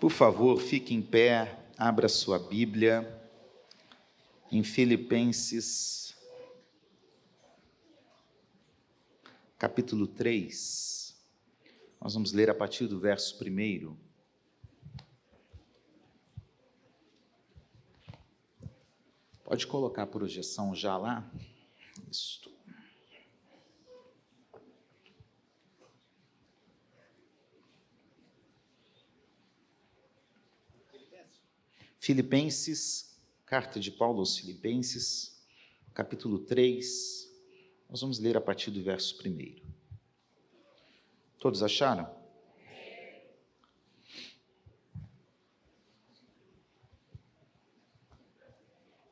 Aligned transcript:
Por 0.00 0.10
favor, 0.10 0.58
fique 0.58 0.94
em 0.94 1.02
pé, 1.02 1.62
abra 1.76 2.08
sua 2.08 2.38
Bíblia 2.38 3.06
em 4.50 4.64
Filipenses, 4.64 6.16
capítulo 9.58 10.06
3. 10.06 11.14
Nós 12.00 12.14
vamos 12.14 12.32
ler 12.32 12.48
a 12.48 12.54
partir 12.54 12.86
do 12.86 12.98
verso 12.98 13.38
1. 13.44 13.94
Pode 19.44 19.66
colocar 19.66 20.04
a 20.04 20.06
projeção 20.06 20.74
já 20.74 20.96
lá? 20.96 21.30
Isso. 22.10 22.50
Filipenses, 32.00 33.14
carta 33.44 33.78
de 33.78 33.90
Paulo 33.90 34.20
aos 34.20 34.38
Filipenses, 34.38 35.38
capítulo 35.92 36.38
3. 36.38 37.30
Nós 37.90 38.00
vamos 38.00 38.18
ler 38.18 38.38
a 38.38 38.40
partir 38.40 38.70
do 38.70 38.82
verso 38.82 39.18
1. 39.22 39.60
Todos 41.38 41.62
acharam? 41.62 42.10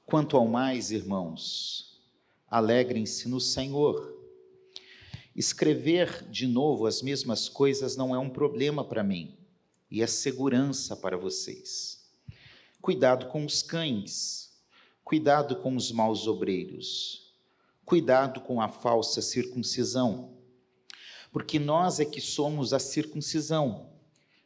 Quanto 0.07 0.39
ao 0.39 0.49
mais, 0.49 0.91
irmãos, 0.91 2.01
alegrem-se 2.49 3.29
no 3.29 3.39
Senhor. 3.39 4.17
Escrever 5.37 6.27
de 6.31 6.47
novo 6.47 6.87
as 6.87 7.03
mesmas 7.03 7.51
coisas 7.51 7.99
não 7.99 8.15
é 8.15 8.19
um 8.19 8.31
problema 8.31 8.83
para 8.83 9.05
mim, 9.05 9.37
e 9.91 10.01
é 10.01 10.07
segurança 10.07 10.97
para 10.97 11.19
vocês. 11.19 11.98
Cuidado 12.81 13.27
com 13.27 13.45
os 13.45 13.63
cães, 13.63 14.53
cuidado 15.05 15.57
com 15.57 15.75
os 15.75 15.91
maus 15.91 16.27
obreiros, 16.27 17.35
cuidado 17.85 18.41
com 18.41 18.61
a 18.61 18.69
falsa 18.69 19.21
circuncisão, 19.21 20.37
porque 21.33 21.59
nós 21.59 22.01
é 22.01 22.05
que 22.05 22.21
somos 22.21 22.73
a 22.73 22.79
circuncisão, 22.79 23.91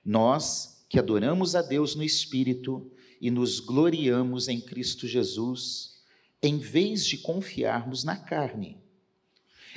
nós 0.05 0.85
que 0.89 0.99
adoramos 0.99 1.55
a 1.55 1.63
Deus 1.63 1.95
no 1.95 2.03
Espírito 2.03 2.91
e 3.21 3.31
nos 3.31 3.61
gloriamos 3.61 4.49
em 4.49 4.61
Cristo 4.61 5.07
Jesus, 5.07 6.03
em 6.43 6.59
vez 6.59 7.07
de 7.07 7.19
confiarmos 7.19 8.03
na 8.05 8.17
carne. 8.17 8.79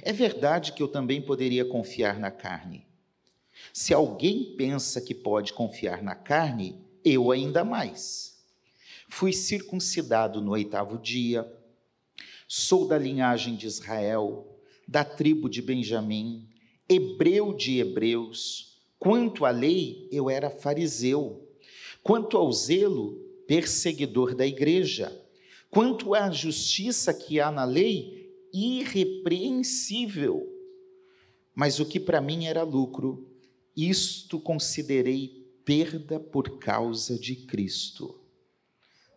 É 0.02 0.12
verdade 0.12 0.74
que 0.74 0.82
eu 0.82 0.88
também 0.88 1.22
poderia 1.22 1.64
confiar 1.64 2.20
na 2.20 2.32
carne. 2.32 2.86
Se 3.72 3.94
alguém 3.94 4.56
pensa 4.58 5.00
que 5.00 5.14
pode 5.14 5.54
confiar 5.54 6.02
na 6.02 6.16
carne, 6.16 6.84
eu 7.04 7.32
ainda 7.32 7.64
mais. 7.64 8.35
Fui 9.08 9.32
circuncidado 9.32 10.42
no 10.42 10.52
oitavo 10.52 10.98
dia, 10.98 11.50
sou 12.48 12.88
da 12.88 12.98
linhagem 12.98 13.56
de 13.56 13.68
Israel, 13.68 14.60
da 14.88 15.04
tribo 15.04 15.50
de 15.50 15.62
Benjamim, 15.62 16.48
hebreu 16.88 17.54
de 17.54 17.80
hebreus. 17.80 18.82
Quanto 19.00 19.46
à 19.46 19.52
lei, 19.52 20.08
eu 20.12 20.30
era 20.30 20.50
fariseu. 20.50 21.48
Quanto 22.04 22.38
ao 22.38 22.52
zelo, 22.52 23.14
perseguidor 23.48 24.36
da 24.36 24.46
igreja. 24.46 25.12
Quanto 25.70 26.14
à 26.14 26.30
justiça 26.32 27.14
que 27.14 27.40
há 27.40 27.52
na 27.52 27.66
lei, 27.66 28.32
irrepreensível. 28.54 30.52
Mas 31.54 31.80
o 31.80 31.86
que 31.86 32.00
para 32.00 32.22
mim 32.22 32.46
era 32.46 32.64
lucro, 32.64 33.28
isto 33.76 34.40
considerei 34.40 35.46
perda 35.64 36.20
por 36.20 36.58
causa 36.60 37.18
de 37.18 37.36
Cristo. 37.36 38.25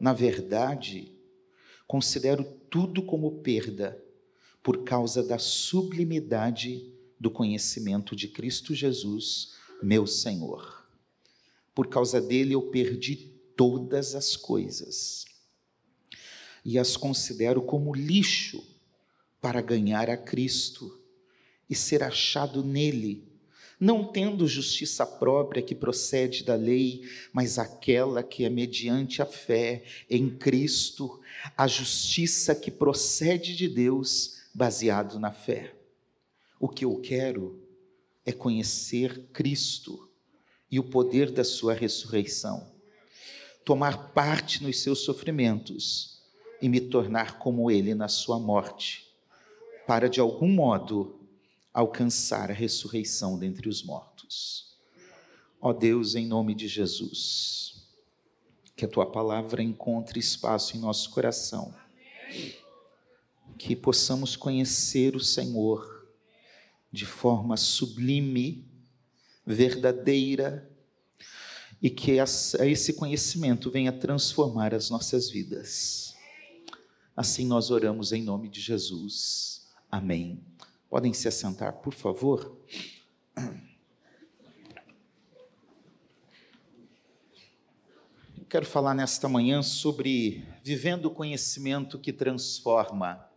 Na 0.00 0.12
verdade, 0.12 1.12
considero 1.86 2.44
tudo 2.70 3.02
como 3.02 3.42
perda 3.42 4.02
por 4.62 4.84
causa 4.84 5.22
da 5.22 5.38
sublimidade 5.38 6.92
do 7.18 7.30
conhecimento 7.30 8.14
de 8.14 8.28
Cristo 8.28 8.74
Jesus, 8.74 9.54
meu 9.82 10.06
Senhor. 10.06 10.86
Por 11.74 11.88
causa 11.88 12.20
dele 12.20 12.54
eu 12.54 12.70
perdi 12.70 13.16
todas 13.56 14.14
as 14.14 14.36
coisas 14.36 15.24
e 16.64 16.78
as 16.78 16.96
considero 16.96 17.62
como 17.62 17.94
lixo 17.94 18.62
para 19.40 19.60
ganhar 19.60 20.10
a 20.10 20.16
Cristo 20.16 21.00
e 21.68 21.74
ser 21.74 22.02
achado 22.02 22.64
nele 22.64 23.27
não 23.80 24.04
tendo 24.04 24.46
justiça 24.46 25.06
própria 25.06 25.62
que 25.62 25.74
procede 25.74 26.44
da 26.44 26.54
lei, 26.54 27.02
mas 27.32 27.58
aquela 27.58 28.22
que 28.22 28.44
é 28.44 28.50
mediante 28.50 29.22
a 29.22 29.26
fé 29.26 29.84
em 30.10 30.28
Cristo, 30.28 31.20
a 31.56 31.66
justiça 31.66 32.54
que 32.54 32.70
procede 32.70 33.54
de 33.54 33.68
Deus, 33.68 34.38
baseado 34.52 35.20
na 35.20 35.30
fé. 35.30 35.74
O 36.58 36.68
que 36.68 36.84
eu 36.84 36.96
quero 37.00 37.62
é 38.26 38.32
conhecer 38.32 39.26
Cristo 39.32 40.08
e 40.70 40.80
o 40.80 40.84
poder 40.84 41.30
da 41.30 41.44
sua 41.44 41.72
ressurreição, 41.72 42.72
tomar 43.64 44.12
parte 44.12 44.62
nos 44.62 44.82
seus 44.82 45.00
sofrimentos 45.00 46.20
e 46.60 46.68
me 46.68 46.80
tornar 46.80 47.38
como 47.38 47.70
ele 47.70 47.94
na 47.94 48.08
sua 48.08 48.38
morte, 48.38 49.06
para 49.86 50.08
de 50.08 50.20
algum 50.20 50.48
modo 50.48 51.17
alcançar 51.78 52.50
a 52.50 52.54
ressurreição 52.54 53.38
dentre 53.38 53.68
os 53.68 53.84
mortos. 53.84 54.76
Ó 55.60 55.72
Deus, 55.72 56.16
em 56.16 56.26
nome 56.26 56.52
de 56.52 56.66
Jesus, 56.66 57.86
que 58.74 58.84
a 58.84 58.88
tua 58.88 59.06
palavra 59.06 59.62
encontre 59.62 60.18
espaço 60.18 60.76
em 60.76 60.80
nosso 60.80 61.10
coração, 61.10 61.72
que 63.56 63.76
possamos 63.76 64.34
conhecer 64.34 65.14
o 65.14 65.20
Senhor 65.20 66.08
de 66.90 67.06
forma 67.06 67.56
sublime, 67.56 68.68
verdadeira, 69.46 70.68
e 71.80 71.88
que 71.88 72.18
esse 72.58 72.92
conhecimento 72.94 73.70
venha 73.70 73.92
transformar 73.92 74.74
as 74.74 74.90
nossas 74.90 75.30
vidas. 75.30 76.12
Assim 77.16 77.46
nós 77.46 77.70
oramos 77.70 78.10
em 78.10 78.20
nome 78.20 78.48
de 78.48 78.60
Jesus. 78.60 79.68
Amém. 79.88 80.47
Podem 80.88 81.12
se 81.12 81.28
assentar, 81.28 81.74
por 81.74 81.92
favor. 81.92 82.56
Eu 88.38 88.46
quero 88.48 88.64
falar 88.64 88.94
nesta 88.94 89.28
manhã 89.28 89.62
sobre 89.62 90.46
vivendo 90.62 91.04
o 91.04 91.10
conhecimento 91.10 91.98
que 91.98 92.10
transforma. 92.10 93.28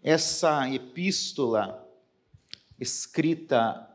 Essa 0.00 0.72
epístola 0.72 1.84
escrita 2.78 3.90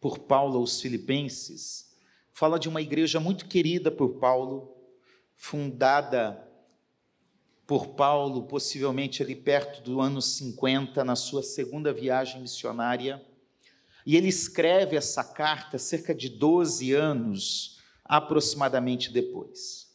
por 0.00 0.18
Paulo 0.18 0.58
aos 0.58 0.80
Filipenses 0.80 1.96
fala 2.32 2.58
de 2.58 2.68
uma 2.68 2.82
igreja 2.82 3.20
muito 3.20 3.46
querida 3.46 3.92
por 3.92 4.18
Paulo, 4.18 4.76
fundada 5.36 6.46
por 7.66 7.88
Paulo, 7.88 8.44
possivelmente 8.44 9.22
ali 9.22 9.34
perto 9.34 9.82
do 9.82 10.00
ano 10.00 10.22
50, 10.22 11.04
na 11.04 11.16
sua 11.16 11.42
segunda 11.42 11.92
viagem 11.92 12.40
missionária. 12.40 13.24
E 14.06 14.16
ele 14.16 14.28
escreve 14.28 14.96
essa 14.96 15.24
carta 15.24 15.78
cerca 15.78 16.14
de 16.14 16.28
12 16.28 16.92
anos 16.92 17.80
aproximadamente 18.04 19.12
depois. 19.12 19.86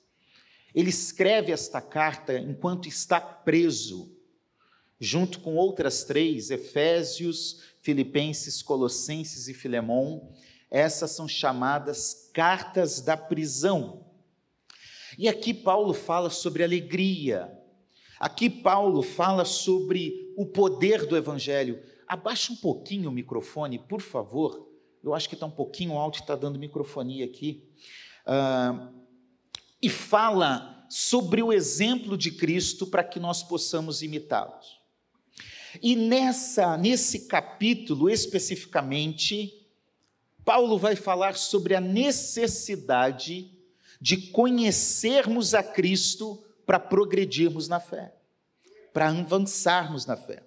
Ele 0.75 0.89
escreve 0.89 1.53
esta 1.53 1.79
carta 1.79 2.37
enquanto 2.37 2.89
está 2.89 3.21
preso, 3.21 4.17
junto 4.99 5.39
com 5.39 5.55
outras 5.55 6.03
três, 6.03 6.51
Efésios, 6.51 7.61
Filipenses, 7.81 8.61
Colossenses 8.61 9.47
e 9.47 9.53
Filemão. 9.53 10.33
Essas 10.69 11.11
são 11.11 11.27
chamadas 11.27 12.29
cartas 12.33 12.99
da 12.99 13.15
prisão. 13.15 14.05
E 15.17 15.27
aqui 15.27 15.53
Paulo 15.53 15.93
fala 15.93 16.29
sobre 16.29 16.63
alegria, 16.63 17.60
Aqui 18.21 18.51
Paulo 18.51 19.01
fala 19.01 19.43
sobre 19.43 20.31
o 20.37 20.45
poder 20.45 21.07
do 21.07 21.17
Evangelho. 21.17 21.81
Abaixa 22.07 22.53
um 22.53 22.55
pouquinho 22.55 23.09
o 23.09 23.11
microfone, 23.11 23.79
por 23.79 23.99
favor. 23.99 24.69
Eu 25.03 25.15
acho 25.15 25.27
que 25.27 25.33
está 25.33 25.47
um 25.47 25.51
pouquinho 25.51 25.97
alto 25.97 26.19
está 26.19 26.35
dando 26.35 26.59
microfonia 26.59 27.25
aqui. 27.25 27.67
E 29.81 29.89
fala 29.89 30.85
sobre 30.87 31.41
o 31.41 31.51
exemplo 31.51 32.15
de 32.15 32.29
Cristo 32.29 32.85
para 32.85 33.03
que 33.03 33.19
nós 33.19 33.41
possamos 33.41 34.03
imitá-los. 34.03 34.79
E 35.81 35.95
nessa, 35.95 36.77
nesse 36.77 37.27
capítulo 37.27 38.07
especificamente, 38.07 39.67
Paulo 40.45 40.77
vai 40.77 40.95
falar 40.95 41.35
sobre 41.35 41.73
a 41.73 41.81
necessidade 41.81 43.51
de 43.99 44.29
conhecermos 44.29 45.55
a 45.55 45.63
Cristo 45.63 46.43
para 46.71 46.79
progredirmos 46.79 47.67
na 47.67 47.81
fé, 47.81 48.13
para 48.93 49.09
avançarmos 49.09 50.05
na 50.05 50.15
fé. 50.15 50.41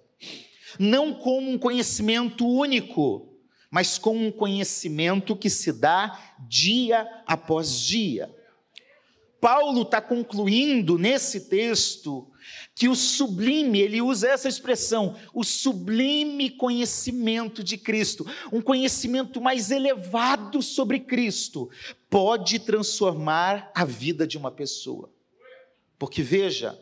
Não 0.79 1.13
como 1.13 1.51
um 1.51 1.57
conhecimento 1.59 2.47
único, 2.47 3.37
mas 3.69 3.99
com 3.99 4.17
um 4.17 4.31
conhecimento 4.31 5.35
que 5.35 5.51
se 5.51 5.71
dá 5.71 6.19
dia 6.49 7.07
após 7.27 7.79
dia. 7.79 8.35
Paulo 9.39 9.83
está 9.83 10.01
concluindo 10.01 10.97
nesse 10.97 11.41
texto 11.41 12.27
que 12.73 12.89
o 12.89 12.95
sublime, 12.95 13.79
ele 13.79 14.01
usa 14.01 14.29
essa 14.29 14.49
expressão, 14.49 15.15
o 15.31 15.43
sublime 15.43 16.49
conhecimento 16.49 17.63
de 17.63 17.77
Cristo, 17.77 18.25
um 18.51 18.63
conhecimento 18.63 19.39
mais 19.39 19.69
elevado 19.69 20.63
sobre 20.63 21.01
Cristo, 21.01 21.69
pode 22.09 22.57
transformar 22.57 23.71
a 23.75 23.85
vida 23.85 24.25
de 24.25 24.39
uma 24.39 24.49
pessoa. 24.49 25.13
Porque 25.97 26.21
veja, 26.21 26.77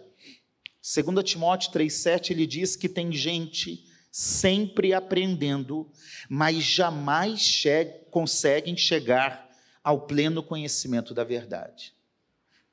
2 0.82 1.24
Timóteo 1.24 1.72
3,7 1.72 2.32
ele 2.32 2.46
diz 2.46 2.76
que 2.76 2.90
tem 2.90 3.12
gente 3.12 3.86
sempre 4.12 4.94
aprendendo, 4.94 5.90
mas 6.30 6.64
jamais 6.64 7.42
che 7.42 7.86
conseguem 8.12 8.78
chegar 8.78 9.50
ao 9.84 10.02
pleno 10.02 10.44
conhecimento 10.44 11.14
da 11.14 11.24
verdade. 11.24 11.94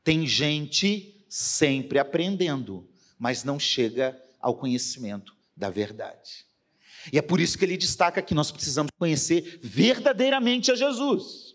Tem 0.04 0.26
gente 0.26 1.24
sempre 1.28 1.98
aprendendo, 1.98 2.88
mas 3.18 3.44
não 3.44 3.58
chega 3.58 4.20
ao 4.40 4.54
conhecimento 4.54 5.34
da 5.56 5.70
verdade. 5.70 6.44
E 7.12 7.18
é 7.18 7.22
por 7.22 7.40
isso 7.40 7.56
que 7.56 7.64
ele 7.64 7.76
destaca 7.76 8.20
que 8.20 8.34
nós 8.34 8.50
precisamos 8.50 8.90
conhecer 8.98 9.58
verdadeiramente 9.62 10.70
a 10.70 10.74
Jesus. 10.74 11.49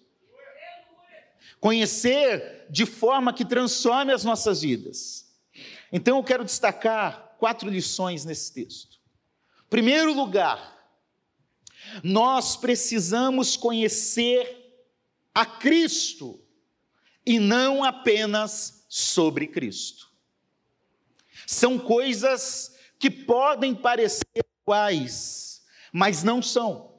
Conhecer 1.65 2.67
de 2.69 2.85
forma 2.85 3.33
que 3.33 3.43
transforme 3.43 4.13
as 4.13 4.23
nossas 4.23 4.61
vidas. 4.61 5.35
Então 5.91 6.17
eu 6.17 6.23
quero 6.23 6.45
destacar 6.45 7.35
quatro 7.39 7.67
lições 7.67 8.23
nesse 8.23 8.53
texto. 8.53 8.99
Primeiro 9.67 10.13
lugar, 10.13 10.77
nós 12.03 12.55
precisamos 12.55 13.57
conhecer 13.57 14.77
a 15.33 15.43
Cristo 15.43 16.39
e 17.25 17.39
não 17.39 17.83
apenas 17.83 18.85
sobre 18.87 19.47
Cristo. 19.47 20.11
São 21.47 21.79
coisas 21.79 22.77
que 22.99 23.09
podem 23.09 23.73
parecer 23.73 24.45
iguais, 24.61 25.63
mas 25.91 26.21
não 26.21 26.43
são. 26.43 26.94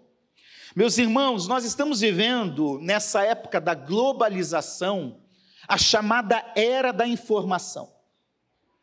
Meus 0.76 0.98
irmãos, 0.98 1.48
nós 1.48 1.64
estamos 1.64 2.00
vivendo 2.02 2.78
nessa 2.82 3.24
época 3.24 3.58
da 3.58 3.72
globalização, 3.72 5.22
a 5.66 5.78
chamada 5.78 6.52
era 6.54 6.92
da 6.92 7.06
informação. 7.06 7.90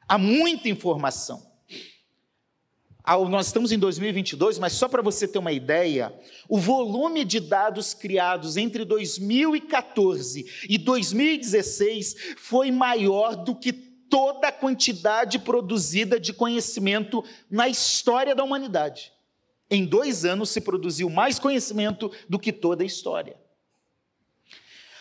Há 0.07 0.18
muita 0.18 0.68
informação. 0.68 1.45
Nós 3.30 3.45
estamos 3.45 3.72
em 3.72 3.78
2022, 3.78 4.57
mas 4.57 4.74
só 4.74 4.90
para 4.90 5.04
você 5.04 5.28
ter 5.28 5.38
uma 5.38 5.51
ideia, 5.51 6.12
o 6.50 6.57
volume 6.57 7.24
de 7.24 7.40
dados 7.40 7.94
criados 7.94 8.57
entre 8.57 8.84
2014 8.86 10.66
e 10.68 10.80
2016 10.80 12.34
foi 12.38 12.72
maior 12.72 13.36
do 13.36 13.54
que 13.54 13.72
toda 13.72 14.48
a 14.48 14.51
quantidade 14.51 15.38
produzida 15.38 16.19
de 16.19 16.34
conhecimento 16.34 17.24
na 17.51 17.69
história 17.69 18.34
da 18.34 18.44
humanidade. 18.44 19.12
Em 19.74 19.86
dois 19.86 20.24
anos 20.24 20.52
se 20.52 20.62
produziu 20.62 21.10
mais 21.10 21.40
conhecimento 21.40 22.12
do 22.30 22.38
que 22.38 22.54
toda 22.54 22.84
a 22.84 22.86
história. 22.86 23.36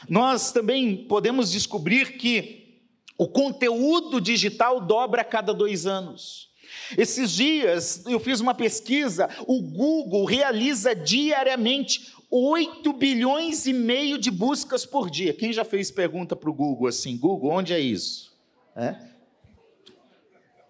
Nós 0.08 0.50
também 0.50 1.06
podemos 1.06 1.52
descobrir 1.52 2.16
que 2.16 2.80
o 3.18 3.28
conteúdo 3.28 4.18
digital 4.18 4.80
dobra 4.80 5.20
a 5.20 5.24
cada 5.26 5.52
dois 5.52 5.84
anos. 5.86 6.48
Esses 6.96 7.32
dias 7.32 8.02
eu 8.06 8.18
fiz 8.18 8.40
uma 8.40 8.54
pesquisa, 8.54 9.28
o 9.46 9.60
Google 9.60 10.24
realiza 10.24 10.94
diariamente 10.94 12.10
8 12.30 12.94
bilhões 12.94 13.66
e 13.66 13.74
meio 13.74 14.16
de 14.16 14.30
buscas 14.30 14.86
por 14.86 15.10
dia. 15.10 15.34
Quem 15.34 15.52
já 15.52 15.66
fez 15.66 15.90
pergunta 15.90 16.34
para 16.34 16.48
o 16.48 16.54
Google 16.54 16.86
assim, 16.86 17.18
Google, 17.18 17.50
onde 17.50 17.74
é 17.74 17.78
isso? 17.78 18.34
É? 18.74 18.96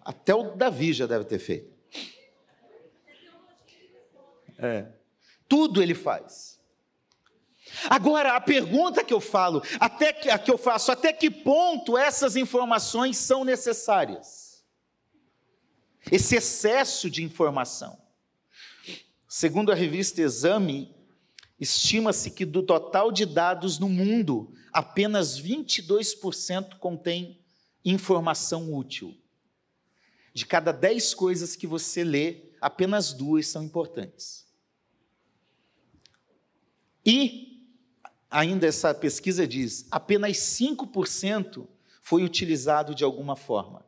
Até 0.03 0.35
o 0.35 0.57
Davi 0.57 0.91
já 0.91 1.05
deve 1.05 1.23
ter 1.23 1.39
feito. 1.39 1.72
É. 4.57 4.87
Tudo 5.47 5.81
ele 5.81 5.93
faz. 5.93 6.59
Agora, 7.89 8.35
a 8.35 8.41
pergunta 8.41 9.03
que 9.03 9.13
eu 9.13 9.21
falo, 9.21 9.61
até 9.79 10.13
que, 10.13 10.29
a 10.29 10.37
que 10.37 10.51
eu 10.51 10.57
faço, 10.57 10.91
até 10.91 11.11
que 11.13 11.29
ponto 11.29 11.97
essas 11.97 12.35
informações 12.35 13.17
são 13.17 13.43
necessárias? 13.43 14.63
Esse 16.11 16.35
excesso 16.35 17.09
de 17.09 17.23
informação. 17.23 17.97
Segundo 19.27 19.71
a 19.71 19.75
revista 19.75 20.21
Exame, 20.21 20.93
estima-se 21.59 22.29
que 22.31 22.45
do 22.45 22.61
total 22.61 23.11
de 23.11 23.25
dados 23.25 23.79
no 23.79 23.89
mundo, 23.89 24.53
apenas 24.71 25.39
22% 25.39 26.77
contém 26.77 27.41
informação 27.83 28.73
útil. 28.73 29.17
De 30.33 30.45
cada 30.45 30.71
dez 30.71 31.13
coisas 31.13 31.55
que 31.55 31.65
você 31.65 32.03
lê, 32.03 32.53
apenas 32.59 33.13
duas 33.13 33.47
são 33.47 33.63
importantes. 33.63 34.42
E, 37.05 37.67
ainda 38.29 38.67
essa 38.67 38.93
pesquisa 38.93 39.47
diz, 39.47 39.87
apenas 39.91 40.37
5% 40.37 41.67
foi 42.01 42.23
utilizado 42.23 42.93
de 42.93 43.03
alguma 43.03 43.35
forma. 43.35 43.85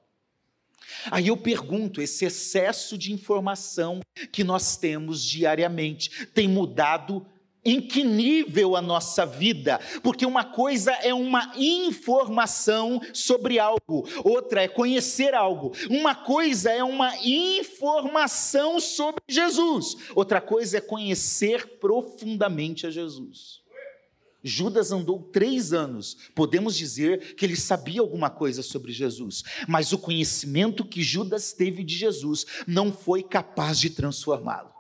Aí 1.09 1.27
eu 1.27 1.37
pergunto: 1.37 2.01
esse 2.01 2.25
excesso 2.25 2.97
de 2.97 3.13
informação 3.13 4.01
que 4.31 4.43
nós 4.43 4.77
temos 4.77 5.23
diariamente 5.23 6.25
tem 6.27 6.47
mudado 6.47 7.25
em 7.65 7.81
que 7.81 8.03
nível 8.03 8.75
a 8.75 8.81
nossa 8.81 9.25
vida, 9.25 9.79
porque 10.03 10.25
uma 10.25 10.43
coisa 10.43 10.91
é 10.91 11.13
uma 11.13 11.51
informação 11.57 13.01
sobre 13.11 13.57
algo, 13.57 14.07
outra 14.23 14.61
é 14.61 14.67
conhecer 14.67 15.33
algo. 15.33 15.71
Uma 15.89 16.13
coisa 16.13 16.69
é 16.69 16.83
uma 16.83 17.11
informação 17.23 18.79
sobre 18.79 19.23
Jesus, 19.27 19.97
outra 20.13 20.39
coisa 20.39 20.77
é 20.77 20.81
conhecer 20.81 21.79
profundamente 21.79 22.85
a 22.85 22.91
Jesus. 22.91 23.65
Judas 24.47 24.91
andou 24.91 25.23
três 25.23 25.73
anos, 25.73 26.15
podemos 26.35 26.77
dizer 26.77 27.33
que 27.33 27.43
ele 27.43 27.55
sabia 27.55 27.99
alguma 27.99 28.29
coisa 28.29 28.61
sobre 28.61 28.91
Jesus, 28.91 29.43
mas 29.67 29.91
o 29.91 29.97
conhecimento 29.97 30.85
que 30.85 31.01
Judas 31.01 31.51
teve 31.51 31.83
de 31.83 31.95
Jesus 31.95 32.45
não 32.67 32.93
foi 32.93 33.23
capaz 33.23 33.79
de 33.79 33.89
transformá-lo 33.89 34.74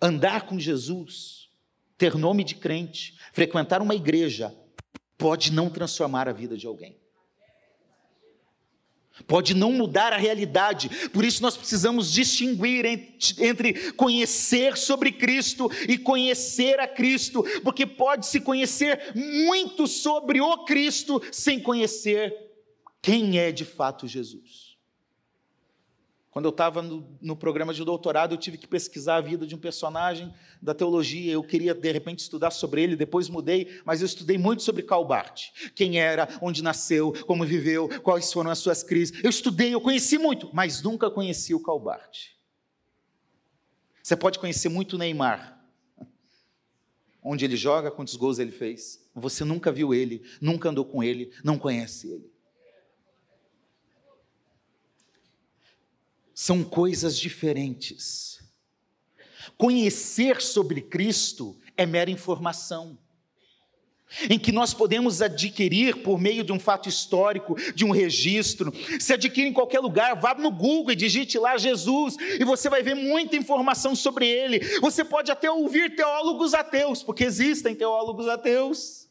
andar 0.00 0.42
com 0.42 0.58
Jesus, 0.58 1.50
ter 1.98 2.14
nome 2.14 2.44
de 2.44 2.54
crente, 2.54 3.16
frequentar 3.32 3.82
uma 3.82 3.94
igreja, 3.94 4.54
pode 5.18 5.52
não 5.52 5.68
transformar 5.68 6.28
a 6.28 6.32
vida 6.32 6.56
de 6.56 6.66
alguém. 6.66 6.96
Pode 9.26 9.54
não 9.54 9.72
mudar 9.72 10.14
a 10.14 10.16
realidade, 10.16 10.88
por 11.08 11.24
isso 11.24 11.42
nós 11.42 11.56
precisamos 11.56 12.10
distinguir 12.10 12.86
entre 13.38 13.92
conhecer 13.92 14.78
sobre 14.78 15.12
Cristo 15.12 15.70
e 15.86 15.98
conhecer 15.98 16.80
a 16.80 16.88
Cristo, 16.88 17.44
porque 17.62 17.84
pode-se 17.84 18.40
conhecer 18.40 19.12
muito 19.14 19.86
sobre 19.86 20.40
o 20.40 20.64
Cristo 20.64 21.20
sem 21.30 21.60
conhecer 21.60 22.34
quem 23.02 23.38
é 23.38 23.52
de 23.52 23.64
fato 23.64 24.06
Jesus. 24.06 24.69
Quando 26.30 26.44
eu 26.44 26.50
estava 26.50 26.80
no, 26.80 27.18
no, 27.20 27.34
programa 27.34 27.74
de 27.74 27.84
doutorado, 27.84 28.34
eu 28.34 28.38
tive 28.38 28.56
que 28.56 28.66
pesquisar 28.66 29.16
a 29.16 29.20
vida 29.20 29.44
de 29.44 29.54
um 29.56 29.58
personagem 29.58 30.32
da 30.62 30.72
teologia. 30.72 31.32
Eu 31.32 31.42
queria, 31.42 31.74
de 31.74 31.90
repente, 31.90 32.20
estudar 32.20 32.52
sobre 32.52 32.82
ele, 32.82 32.94
depois 32.94 33.28
mudei, 33.28 33.80
mas 33.84 34.00
eu 34.00 34.06
estudei 34.06 34.38
muito 34.38 34.62
sobre 34.62 34.84
Calbart. 34.84 35.48
Quem 35.74 35.98
era, 35.98 36.28
onde 36.40 36.62
nasceu, 36.62 37.12
como 37.26 37.44
viveu, 37.44 37.88
quais 38.02 38.32
foram 38.32 38.50
as 38.50 38.58
suas 38.60 38.84
crises. 38.84 39.18
Eu 39.24 39.30
estudei, 39.30 39.74
eu 39.74 39.80
conheci 39.80 40.18
muito, 40.18 40.48
mas 40.52 40.80
nunca 40.82 41.10
conheci 41.10 41.52
o 41.52 41.60
Calbart. 41.60 42.28
Você 44.00 44.14
pode 44.14 44.38
conhecer 44.38 44.68
muito 44.68 44.94
o 44.94 44.98
Neymar. 44.98 45.60
Onde 47.22 47.44
ele 47.44 47.56
joga, 47.56 47.90
quantos 47.90 48.14
gols 48.14 48.38
ele 48.38 48.52
fez. 48.52 49.04
Você 49.16 49.44
nunca 49.44 49.72
viu 49.72 49.92
ele, 49.92 50.22
nunca 50.40 50.68
andou 50.68 50.84
com 50.84 51.02
ele, 51.02 51.32
não 51.42 51.58
conhece 51.58 52.08
ele. 52.08 52.30
São 56.40 56.64
coisas 56.64 57.18
diferentes. 57.18 58.40
Conhecer 59.58 60.40
sobre 60.40 60.80
Cristo 60.80 61.54
é 61.76 61.84
mera 61.84 62.10
informação, 62.10 62.98
em 64.30 64.38
que 64.38 64.50
nós 64.50 64.72
podemos 64.72 65.20
adquirir 65.20 65.96
por 65.96 66.18
meio 66.18 66.42
de 66.42 66.50
um 66.50 66.58
fato 66.58 66.88
histórico, 66.88 67.56
de 67.74 67.84
um 67.84 67.90
registro. 67.90 68.72
Se 68.98 69.12
adquire 69.12 69.48
em 69.48 69.52
qualquer 69.52 69.80
lugar, 69.80 70.18
vá 70.18 70.34
no 70.34 70.50
Google 70.50 70.92
e 70.92 70.96
digite 70.96 71.38
lá 71.38 71.58
Jesus, 71.58 72.16
e 72.18 72.42
você 72.42 72.70
vai 72.70 72.82
ver 72.82 72.94
muita 72.94 73.36
informação 73.36 73.94
sobre 73.94 74.26
ele. 74.26 74.60
Você 74.80 75.04
pode 75.04 75.30
até 75.30 75.50
ouvir 75.50 75.94
teólogos 75.94 76.54
ateus, 76.54 77.02
porque 77.02 77.24
existem 77.24 77.74
teólogos 77.74 78.26
ateus. 78.28 79.09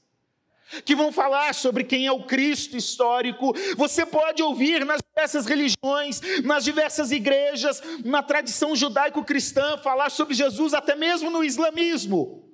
Que 0.86 0.96
vão 0.96 1.12
falar 1.12 1.54
sobre 1.54 1.84
quem 1.84 2.06
é 2.06 2.12
o 2.12 2.24
Cristo 2.24 2.78
histórico. 2.78 3.54
Você 3.76 4.06
pode 4.06 4.42
ouvir 4.42 4.86
nas 4.86 5.02
diversas 5.02 5.46
religiões, 5.46 6.22
nas 6.44 6.64
diversas 6.64 7.12
igrejas, 7.12 7.82
na 8.04 8.22
tradição 8.22 8.76
judaico-cristã, 8.76 9.78
falar 9.78 10.10
sobre 10.10 10.34
Jesus, 10.34 10.74
até 10.74 10.96
mesmo 10.96 11.30
no 11.30 11.44
islamismo. 11.44 12.46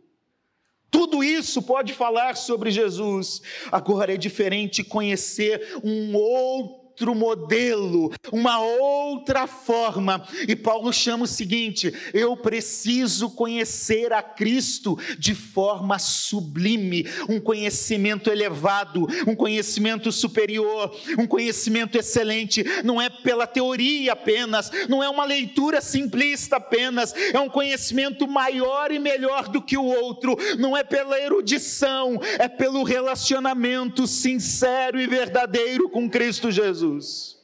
Tudo 0.90 1.24
isso 1.24 1.62
pode 1.62 1.94
falar 1.94 2.38
sobre 2.38 2.72
Jesus. 2.72 3.42
Agora 3.72 4.14
é 4.14 4.18
diferente 4.18 4.84
conhecer 4.84 5.80
um 5.84 6.16
outro 6.16 6.85
outro 6.96 7.14
modelo, 7.14 8.10
uma 8.32 8.58
outra 8.60 9.46
forma. 9.46 10.26
E 10.48 10.56
Paulo 10.56 10.94
chama 10.94 11.26
o 11.26 11.28
seguinte: 11.28 11.94
eu 12.14 12.38
preciso 12.38 13.30
conhecer 13.30 14.14
a 14.14 14.22
Cristo 14.22 14.98
de 15.20 15.36
forma 15.36 16.00
sublime, 16.00 17.06
um 17.28 17.40
conhecimento 17.40 18.32
elevado, 18.32 19.08
um 19.28 19.36
conhecimento 19.36 20.10
superior, 20.10 20.96
um 21.20 21.28
conhecimento 21.28 21.98
excelente. 21.98 22.64
Não 22.86 23.02
é 23.02 23.10
pela 23.10 23.46
teoria 23.46 24.14
apenas, 24.14 24.72
não 24.88 25.04
é 25.04 25.10
uma 25.10 25.26
leitura 25.26 25.82
simplista 25.82 26.56
apenas, 26.56 27.14
é 27.34 27.40
um 27.40 27.50
conhecimento 27.50 28.26
maior 28.26 28.90
e 28.92 29.00
melhor 29.00 29.50
do 29.50 29.62
que 29.62 29.78
o 29.78 29.84
outro. 29.84 30.38
Não 30.58 30.78
é 30.78 30.84
pela 30.84 31.20
erudição, 31.20 32.22
é 32.40 32.48
pelo 32.48 32.84
relacionamento 32.84 34.08
sincero 34.08 35.00
e 35.00 35.06
verdadeiro 35.06 35.90
com 35.90 36.10
Cristo 36.10 36.50
Jesus. 36.50 36.85
Jesus. 36.86 37.38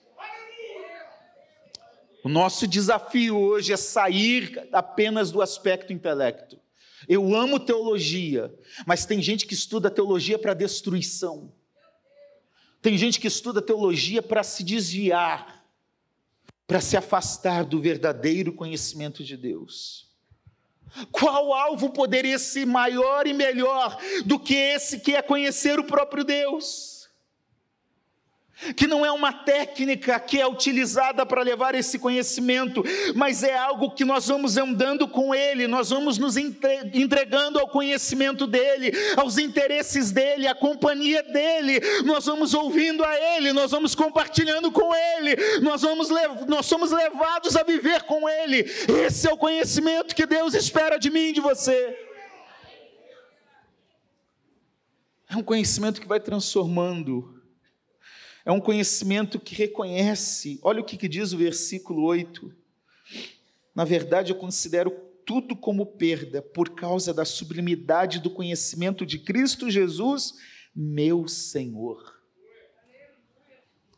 O 2.24 2.30
nosso 2.30 2.68
desafio 2.68 3.38
hoje 3.38 3.74
é 3.74 3.78
sair 3.78 4.68
apenas 4.72 5.32
do 5.32 5.42
aspecto 5.42 5.92
intelecto. 5.92 6.60
Eu 7.08 7.36
amo 7.36 7.60
teologia, 7.60 8.54
mas 8.86 9.06
tem 9.06 9.22
gente 9.22 9.48
que 9.48 9.56
estuda 9.56 9.90
teologia 9.90 10.38
para 10.38 10.54
destruição. 10.54 11.52
Tem 12.80 12.96
gente 12.96 13.20
que 13.20 13.28
estuda 13.28 13.62
teologia 13.62 14.22
para 14.22 14.44
se 14.44 14.64
desviar, 14.64 15.66
para 16.68 16.80
se 16.80 16.96
afastar 16.96 17.66
do 17.66 17.82
verdadeiro 17.82 18.54
conhecimento 18.54 19.24
de 19.24 19.36
Deus. 19.36 20.10
Qual 21.12 21.54
alvo 21.54 21.90
poderia 21.90 22.38
ser 22.38 22.68
maior 22.68 23.26
e 23.26 23.34
melhor 23.34 23.98
do 24.26 24.40
que 24.40 24.54
esse 24.54 25.00
que 25.00 25.16
é 25.16 25.22
conhecer 25.22 25.80
o 25.80 25.86
próprio 25.86 26.24
Deus? 26.24 26.91
Que 28.76 28.88
não 28.88 29.06
é 29.06 29.12
uma 29.12 29.34
técnica 29.34 30.20
que 30.20 30.40
é 30.40 30.48
utilizada 30.48 31.26
para 31.26 31.42
levar 31.42 31.76
esse 31.76 31.98
conhecimento, 31.98 32.84
mas 33.16 33.44
é 33.44 33.58
algo 33.58 33.92
que 33.92 34.06
nós 34.06 34.28
vamos 34.28 34.58
andando 34.58 35.08
com 35.08 35.34
Ele, 35.34 35.68
nós 35.68 35.90
vamos 35.90 36.18
nos 36.18 36.38
entregando 36.38 37.60
ao 37.60 37.68
conhecimento 37.68 38.46
dEle, 38.46 38.92
aos 39.18 39.38
interesses 39.38 40.12
dEle, 40.12 40.48
à 40.48 40.56
companhia 40.56 41.24
dEle, 41.24 41.82
nós 42.06 42.26
vamos 42.26 42.54
ouvindo 42.54 43.04
a 43.04 43.16
Ele, 43.36 43.52
nós 43.52 43.72
vamos 43.72 43.96
compartilhando 43.96 44.72
com 44.72 44.94
Ele, 44.94 45.36
nós, 45.62 45.82
vamos, 45.82 46.10
nós 46.48 46.66
somos 46.66 46.92
levados 46.92 47.56
a 47.56 47.64
viver 47.64 48.04
com 48.04 48.30
Ele. 48.30 48.60
Esse 49.06 49.28
é 49.28 49.34
o 49.34 49.38
conhecimento 49.38 50.16
que 50.16 50.26
Deus 50.26 50.54
espera 50.54 50.98
de 50.98 51.10
mim 51.10 51.30
e 51.30 51.34
de 51.34 51.42
você. 51.42 51.98
É 55.30 55.38
um 55.38 55.44
conhecimento 55.44 56.02
que 56.02 56.08
vai 56.08 56.20
transformando 56.20 57.41
é 58.46 58.52
um 58.52 58.60
conhecimento 58.60 59.40
que 59.40 59.56
reconhece, 59.56 60.60
olha 60.64 60.82
o 60.82 60.86
que, 60.86 60.98
que 60.98 61.08
diz 61.08 61.34
o 61.34 61.38
versículo 61.38 62.04
8. 62.04 62.54
Na 63.76 63.86
verdade, 63.86 64.32
eu 64.32 64.38
considero 64.38 64.92
tudo 65.26 65.56
como 65.56 65.86
perda 65.86 66.42
por 66.42 66.72
causa 66.72 67.14
da 67.14 67.24
sublimidade 67.24 68.20
do 68.20 68.30
conhecimento 68.30 69.06
de 69.06 69.20
Cristo 69.20 69.70
Jesus, 69.70 70.34
meu 70.76 71.28
Senhor. 71.28 72.21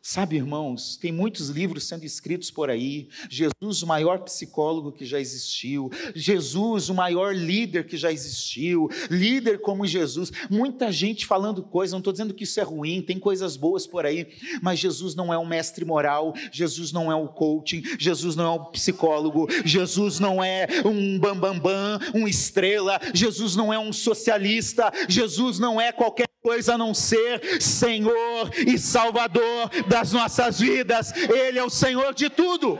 Sabe, 0.06 0.36
irmãos, 0.36 0.98
tem 0.98 1.10
muitos 1.10 1.48
livros 1.48 1.84
sendo 1.84 2.04
escritos 2.04 2.50
por 2.50 2.68
aí. 2.68 3.08
Jesus, 3.30 3.82
o 3.82 3.86
maior 3.86 4.18
psicólogo 4.18 4.92
que 4.92 5.06
já 5.06 5.18
existiu. 5.18 5.90
Jesus, 6.14 6.90
o 6.90 6.94
maior 6.94 7.34
líder 7.34 7.86
que 7.86 7.96
já 7.96 8.12
existiu. 8.12 8.90
Líder 9.10 9.62
como 9.62 9.86
Jesus. 9.86 10.30
Muita 10.50 10.92
gente 10.92 11.24
falando 11.24 11.62
coisas. 11.62 11.92
Não 11.92 12.00
estou 12.00 12.12
dizendo 12.12 12.34
que 12.34 12.44
isso 12.44 12.60
é 12.60 12.62
ruim, 12.62 13.00
tem 13.00 13.18
coisas 13.18 13.56
boas 13.56 13.86
por 13.86 14.04
aí. 14.04 14.28
Mas 14.60 14.78
Jesus 14.78 15.14
não 15.14 15.32
é 15.32 15.38
um 15.38 15.46
mestre 15.46 15.86
moral. 15.86 16.34
Jesus 16.52 16.92
não 16.92 17.10
é 17.10 17.16
um 17.16 17.26
coaching. 17.26 17.82
Jesus 17.98 18.36
não 18.36 18.44
é 18.44 18.50
um 18.50 18.64
psicólogo. 18.66 19.48
Jesus 19.64 20.20
não 20.20 20.44
é 20.44 20.66
um 20.84 21.18
bambambam, 21.18 21.58
bam, 21.58 21.98
bam, 21.98 22.20
um 22.20 22.28
estrela. 22.28 23.00
Jesus 23.14 23.56
não 23.56 23.72
é 23.72 23.78
um 23.78 23.90
socialista. 23.90 24.92
Jesus 25.08 25.58
não 25.58 25.80
é 25.80 25.92
qualquer 25.92 26.28
coisa 26.44 26.74
a 26.74 26.78
não 26.78 26.92
ser 26.92 27.58
Senhor 27.58 28.50
e 28.66 28.78
Salvador 28.78 29.70
das 29.88 30.12
nossas 30.12 30.60
vidas. 30.60 31.10
Ele 31.16 31.58
é 31.58 31.64
o 31.64 31.70
Senhor 31.70 32.12
de 32.12 32.28
tudo. 32.28 32.78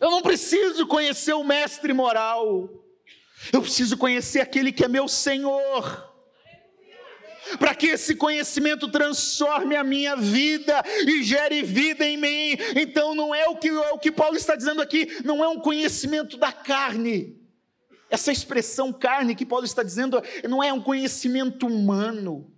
Eu 0.00 0.08
não 0.08 0.22
preciso 0.22 0.86
conhecer 0.86 1.32
o 1.32 1.42
mestre 1.42 1.92
moral. 1.92 2.70
Eu 3.52 3.60
preciso 3.60 3.96
conhecer 3.96 4.40
aquele 4.40 4.70
que 4.70 4.84
é 4.84 4.88
meu 4.88 5.08
Senhor. 5.08 6.14
Para 7.58 7.74
que 7.74 7.88
esse 7.88 8.14
conhecimento 8.14 8.86
transforme 8.88 9.74
a 9.74 9.82
minha 9.82 10.14
vida 10.14 10.84
e 11.04 11.24
gere 11.24 11.64
vida 11.64 12.06
em 12.06 12.16
mim. 12.16 12.56
Então 12.76 13.12
não 13.12 13.34
é 13.34 13.48
o 13.48 13.56
que, 13.56 13.70
é 13.70 13.90
o 13.90 13.98
que 13.98 14.12
Paulo 14.12 14.36
está 14.36 14.54
dizendo 14.54 14.80
aqui, 14.80 15.20
não 15.24 15.42
é 15.42 15.48
um 15.48 15.58
conhecimento 15.58 16.36
da 16.36 16.52
carne 16.52 17.35
essa 18.08 18.30
expressão 18.30 18.92
carne 18.92 19.34
que 19.34 19.46
Paulo 19.46 19.64
está 19.64 19.82
dizendo 19.82 20.22
não 20.48 20.62
é 20.62 20.72
um 20.72 20.80
conhecimento 20.80 21.66
humano, 21.66 22.52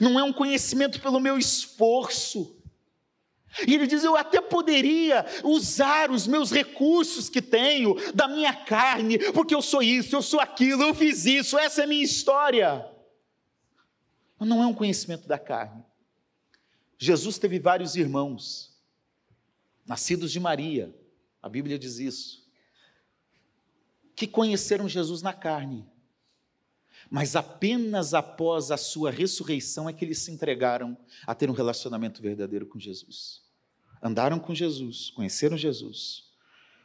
não 0.00 0.18
é 0.18 0.22
um 0.22 0.32
conhecimento 0.32 1.00
pelo 1.00 1.20
meu 1.20 1.36
esforço. 1.38 2.56
E 3.66 3.74
ele 3.74 3.86
diz: 3.86 4.04
Eu 4.04 4.16
até 4.16 4.40
poderia 4.40 5.26
usar 5.44 6.10
os 6.10 6.26
meus 6.26 6.50
recursos 6.50 7.28
que 7.28 7.42
tenho, 7.42 7.96
da 8.12 8.28
minha 8.28 8.54
carne, 8.54 9.18
porque 9.32 9.54
eu 9.54 9.60
sou 9.60 9.82
isso, 9.82 10.14
eu 10.14 10.22
sou 10.22 10.40
aquilo, 10.40 10.82
eu 10.82 10.94
fiz 10.94 11.26
isso, 11.26 11.58
essa 11.58 11.82
é 11.82 11.84
a 11.84 11.88
minha 11.88 12.04
história. 12.04 12.88
Mas 14.38 14.48
não 14.48 14.62
é 14.62 14.66
um 14.66 14.74
conhecimento 14.74 15.26
da 15.26 15.38
carne. 15.38 15.84
Jesus 16.96 17.38
teve 17.38 17.58
vários 17.58 17.96
irmãos, 17.96 18.72
nascidos 19.84 20.30
de 20.30 20.38
Maria, 20.38 20.94
a 21.42 21.48
Bíblia 21.48 21.76
diz 21.76 21.98
isso 21.98 22.41
que 24.14 24.26
conheceram 24.26 24.88
Jesus 24.88 25.22
na 25.22 25.32
carne. 25.32 25.86
Mas 27.10 27.36
apenas 27.36 28.14
após 28.14 28.70
a 28.70 28.76
sua 28.76 29.10
ressurreição 29.10 29.88
é 29.88 29.92
que 29.92 30.04
eles 30.04 30.18
se 30.18 30.30
entregaram 30.30 30.96
a 31.26 31.34
ter 31.34 31.50
um 31.50 31.54
relacionamento 31.54 32.22
verdadeiro 32.22 32.66
com 32.66 32.78
Jesus. 32.78 33.42
Andaram 34.02 34.38
com 34.38 34.54
Jesus, 34.54 35.10
conheceram 35.10 35.56
Jesus, 35.56 36.24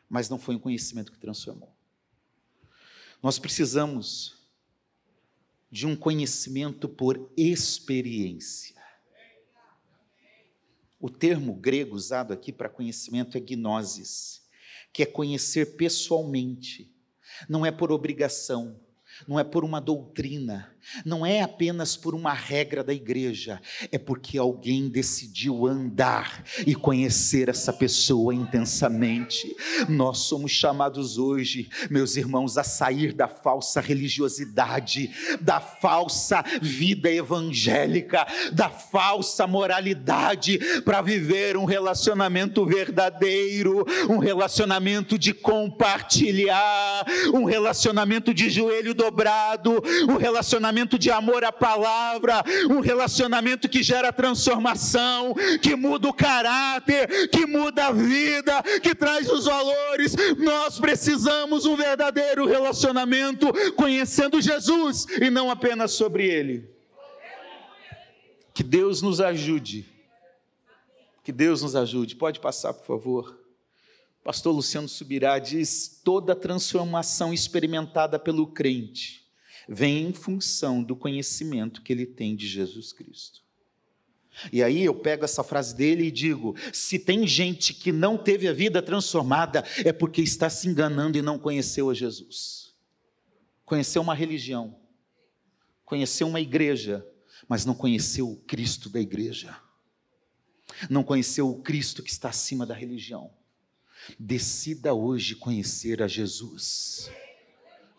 mas 0.10 0.30
não 0.30 0.38
foi 0.38 0.56
um 0.56 0.60
conhecimento 0.60 1.12
que 1.12 1.18
transformou. 1.18 1.76
Nós 3.22 3.40
precisamos 3.40 4.38
de 5.72 5.86
um 5.86 5.96
conhecimento 5.96 6.88
por 6.88 7.32
experiência. 7.36 8.76
O 11.00 11.10
termo 11.10 11.54
grego 11.54 11.96
usado 11.96 12.34
aqui 12.34 12.52
para 12.52 12.70
conhecimento 12.70 13.38
é 13.38 13.40
gnosis, 13.40 14.42
que 14.92 15.04
é 15.04 15.06
conhecer 15.06 15.78
pessoalmente 15.78 16.97
não 17.48 17.66
é 17.66 17.72
por 17.72 17.92
obrigação, 17.92 18.80
não 19.28 19.40
é 19.40 19.44
por 19.44 19.64
uma 19.64 19.80
doutrina, 19.80 20.72
não 21.06 21.26
é 21.26 21.42
apenas 21.42 21.96
por 21.96 22.16
uma 22.16 22.34
regra 22.34 22.84
da 22.84 22.94
igreja, 22.94 23.62
é 23.92 23.98
porque 23.98 24.38
alguém 24.38 24.88
decidiu 24.88 25.68
andar 25.68 26.44
e 26.66 26.74
conhecer 26.74 27.50
essa 27.50 27.74
pessoa 27.74 28.34
intensamente. 28.34 29.56
Nós 29.90 30.20
somos 30.20 30.52
chamados 30.52 31.18
hoje, 31.18 31.70
meus 31.90 32.16
irmãos, 32.16 32.58
a 32.58 32.64
sair 32.64 33.14
da 33.14 33.28
falsa 33.28 33.82
religiosidade, 33.82 35.12
da 35.42 35.60
falsa 35.60 36.44
vida 36.62 37.12
evangélica, 37.12 38.26
da 38.54 38.70
falsa 38.70 39.46
moralidade, 39.46 40.60
para 40.84 41.02
viver 41.02 41.58
um 41.58 41.66
relacionamento 41.66 42.66
verdadeiro, 42.66 43.86
um 44.10 44.18
relacionamento 44.18 45.18
de 45.18 45.34
compartilhar, 45.34 47.06
um 47.34 47.46
relacionamento 47.46 48.34
de 48.34 48.50
joelho 48.50 48.94
dobrado, 48.94 49.84
um 50.10 50.18
relacionamento 50.18 50.77
relacionamento 50.78 51.00
de 51.00 51.10
amor 51.10 51.44
à 51.44 51.52
palavra, 51.52 52.44
um 52.70 52.80
relacionamento 52.80 53.68
que 53.68 53.82
gera 53.82 54.14
transformação, 54.14 55.34
que 55.62 55.76
muda 55.76 56.08
o 56.08 56.14
caráter, 56.14 57.30
que 57.30 57.46
muda 57.46 57.88
a 57.88 57.92
vida, 57.92 58.62
que 58.82 58.94
traz 58.94 59.30
os 59.30 59.46
valores. 59.46 60.16
Nós 60.38 60.80
precisamos 60.80 61.66
um 61.66 61.76
verdadeiro 61.76 62.46
relacionamento 62.46 63.48
conhecendo 63.74 64.40
Jesus 64.40 65.06
e 65.20 65.30
não 65.30 65.50
apenas 65.50 65.92
sobre 65.94 66.28
ele. 66.28 66.70
Que 68.54 68.64
Deus 68.64 69.02
nos 69.02 69.20
ajude. 69.20 69.86
Que 71.24 71.32
Deus 71.32 71.62
nos 71.62 71.76
ajude. 71.76 72.16
Pode 72.16 72.40
passar, 72.40 72.74
por 72.74 72.86
favor. 72.86 73.38
Pastor 74.24 74.54
Luciano 74.54 74.88
Subirá 74.88 75.40
diz: 75.40 76.02
toda 76.04 76.36
transformação 76.36 77.34
experimentada 77.34 78.20
pelo 78.20 78.48
crente 78.48 79.27
vem 79.68 80.08
em 80.08 80.14
função 80.14 80.82
do 80.82 80.96
conhecimento 80.96 81.82
que 81.82 81.92
ele 81.92 82.06
tem 82.06 82.36
de 82.36 82.48
Jesus 82.48 82.94
Cristo. 82.94 83.42
E 84.52 84.62
aí 84.62 84.84
eu 84.84 84.94
pego 84.94 85.26
essa 85.26 85.44
frase 85.44 85.76
dele 85.76 86.06
e 86.06 86.12
digo: 86.12 86.56
se 86.72 87.00
tem 87.00 87.26
gente 87.26 87.74
que 87.74 87.92
não 87.92 88.18
teve 88.18 88.48
a 88.48 88.54
vida 88.54 88.82
transformada, 88.82 89.64
é 89.84 89.92
porque 89.92 90.22
está 90.22 90.50
se 90.50 90.68
enganando 90.68 91.18
e 91.18 91.22
não 91.22 91.40
conheceu 91.40 91.90
a 91.90 91.94
Jesus. 91.94 92.74
Conheceu 93.66 94.02
uma 94.02 94.14
religião, 94.14 94.80
conheceu 95.84 96.28
uma 96.28 96.40
igreja, 96.40 97.06
mas 97.48 97.66
não 97.66 97.74
conheceu 97.74 98.30
o 98.30 98.38
Cristo 98.38 98.90
da 98.90 99.02
igreja. 99.02 99.58
Não 100.90 101.04
conheceu 101.04 101.50
o 101.50 101.62
Cristo 101.62 102.04
que 102.04 102.10
está 102.10 102.30
acima 102.30 102.66
da 102.66 102.74
religião. 102.74 103.32
Decida 104.20 104.94
hoje 104.94 105.36
conhecer 105.36 106.04
a 106.04 106.08
Jesus, 106.08 107.10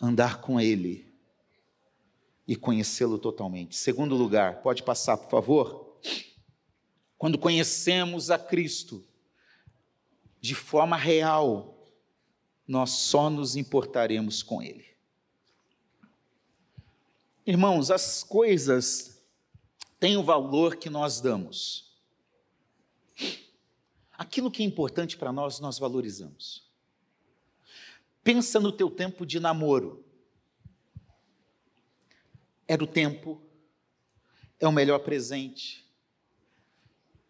andar 0.00 0.40
com 0.40 0.60
Ele 0.60 1.07
e 2.48 2.56
conhecê-lo 2.56 3.18
totalmente. 3.18 3.76
Segundo 3.76 4.16
lugar, 4.16 4.62
pode 4.62 4.82
passar, 4.82 5.18
por 5.18 5.30
favor? 5.30 5.98
Quando 7.18 7.36
conhecemos 7.36 8.30
a 8.30 8.38
Cristo 8.38 9.04
de 10.40 10.54
forma 10.54 10.96
real, 10.96 11.86
nós 12.66 12.90
só 12.90 13.28
nos 13.28 13.54
importaremos 13.54 14.42
com 14.42 14.62
Ele. 14.62 14.86
Irmãos, 17.46 17.90
as 17.90 18.24
coisas 18.24 19.22
têm 20.00 20.16
o 20.16 20.22
valor 20.22 20.76
que 20.76 20.88
nós 20.88 21.20
damos. 21.20 21.92
Aquilo 24.12 24.50
que 24.50 24.62
é 24.62 24.66
importante 24.66 25.18
para 25.18 25.32
nós, 25.32 25.60
nós 25.60 25.78
valorizamos. 25.78 26.66
Pensa 28.24 28.58
no 28.58 28.72
teu 28.72 28.90
tempo 28.90 29.26
de 29.26 29.38
namoro. 29.38 30.07
Era 32.68 32.84
o 32.84 32.86
tempo, 32.86 33.42
é 34.60 34.68
o 34.68 34.72
melhor 34.72 34.98
presente, 34.98 35.88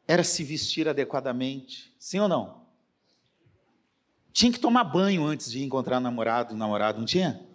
era 0.07 0.25
se 0.25 0.43
vestir 0.43 0.89
adequadamente, 0.89 1.95
sim 1.97 2.19
ou 2.19 2.29
não? 2.29 2.67
Tinha 4.33 4.51
que 4.51 4.59
tomar 4.59 4.85
banho 4.85 5.25
antes 5.25 5.51
de 5.51 5.63
encontrar 5.63 6.01
namorado, 6.01 6.57
namorado, 6.57 6.99
não 6.99 7.07
tinha? 7.07 7.47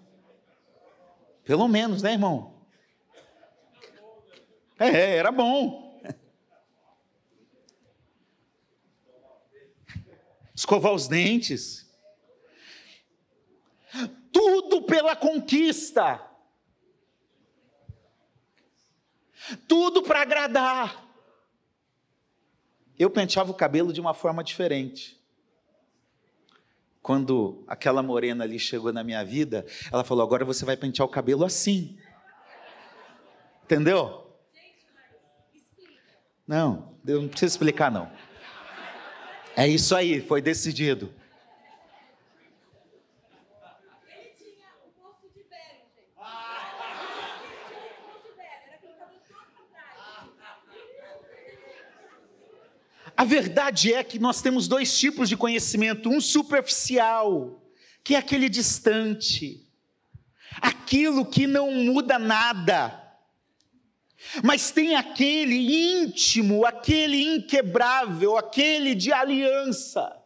Pelo 1.44 1.68
menos, 1.68 2.02
né, 2.02 2.14
irmão? 2.14 2.54
É, 4.80 5.18
era 5.18 5.32
bom. 5.32 6.02
Escovar 10.56 10.94
os 10.94 11.08
dentes. 11.08 11.92
Tudo 14.32 14.84
pela 14.84 15.16
conquista. 15.16 16.33
Tudo 19.68 20.04
para 20.04 20.22
agradar 20.22 21.04
eu 22.98 23.10
penteava 23.10 23.52
o 23.52 23.56
cabelo 23.56 23.92
de 23.92 24.00
uma 24.00 24.14
forma 24.14 24.44
diferente. 24.44 25.20
Quando 27.02 27.64
aquela 27.68 28.02
morena 28.02 28.44
ali 28.44 28.58
chegou 28.58 28.94
na 28.94 29.04
minha 29.04 29.24
vida, 29.26 29.66
ela 29.92 30.04
falou: 30.04 30.24
agora 30.24 30.46
você 30.46 30.64
vai 30.64 30.78
pentear 30.78 31.06
o 31.06 31.12
cabelo 31.12 31.44
assim. 31.44 31.98
Entendeu? 33.64 34.22
Não, 36.48 36.98
eu 37.06 37.22
não 37.22 37.30
preciso 37.30 37.54
explicar, 37.54 37.92
não. 37.92 38.12
É 39.56 39.68
isso 39.68 39.96
aí, 39.96 40.22
foi 40.22 40.42
decidido. 40.42 41.14
A 53.16 53.24
verdade 53.24 53.94
é 53.94 54.04
que 54.04 54.18
nós 54.18 54.42
temos 54.42 54.68
dois 54.68 54.98
tipos 54.98 55.30
de 55.30 55.38
conhecimento: 55.38 56.10
um 56.10 56.20
superficial, 56.20 57.64
que 58.04 58.16
é 58.16 58.18
aquele 58.18 58.50
distante, 58.50 59.70
aquilo 60.62 61.26
que 61.26 61.46
não 61.46 61.72
muda 61.72 62.18
nada. 62.18 63.00
Mas 64.44 64.72
tem 64.72 64.96
aquele 64.96 66.02
íntimo, 66.02 66.66
aquele 66.66 67.22
inquebrável, 67.22 68.38
aquele 68.38 68.96
de 68.96 69.12
aliança. 69.12 70.18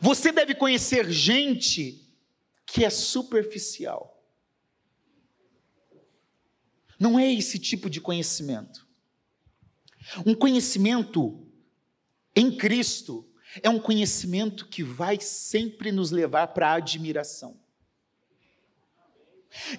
Você 0.00 0.32
deve 0.32 0.54
conhecer 0.54 1.10
gente 1.10 2.06
que 2.64 2.84
é 2.84 2.90
superficial. 2.90 4.12
Não 6.98 7.18
é 7.18 7.32
esse 7.32 7.58
tipo 7.58 7.90
de 7.90 8.00
conhecimento. 8.00 8.85
Um 10.24 10.34
conhecimento 10.34 11.46
em 12.34 12.56
Cristo 12.56 13.26
é 13.62 13.70
um 13.70 13.78
conhecimento 13.78 14.68
que 14.68 14.82
vai 14.82 15.18
sempre 15.20 15.90
nos 15.90 16.10
levar 16.10 16.48
para 16.48 16.70
a 16.70 16.74
admiração, 16.74 17.58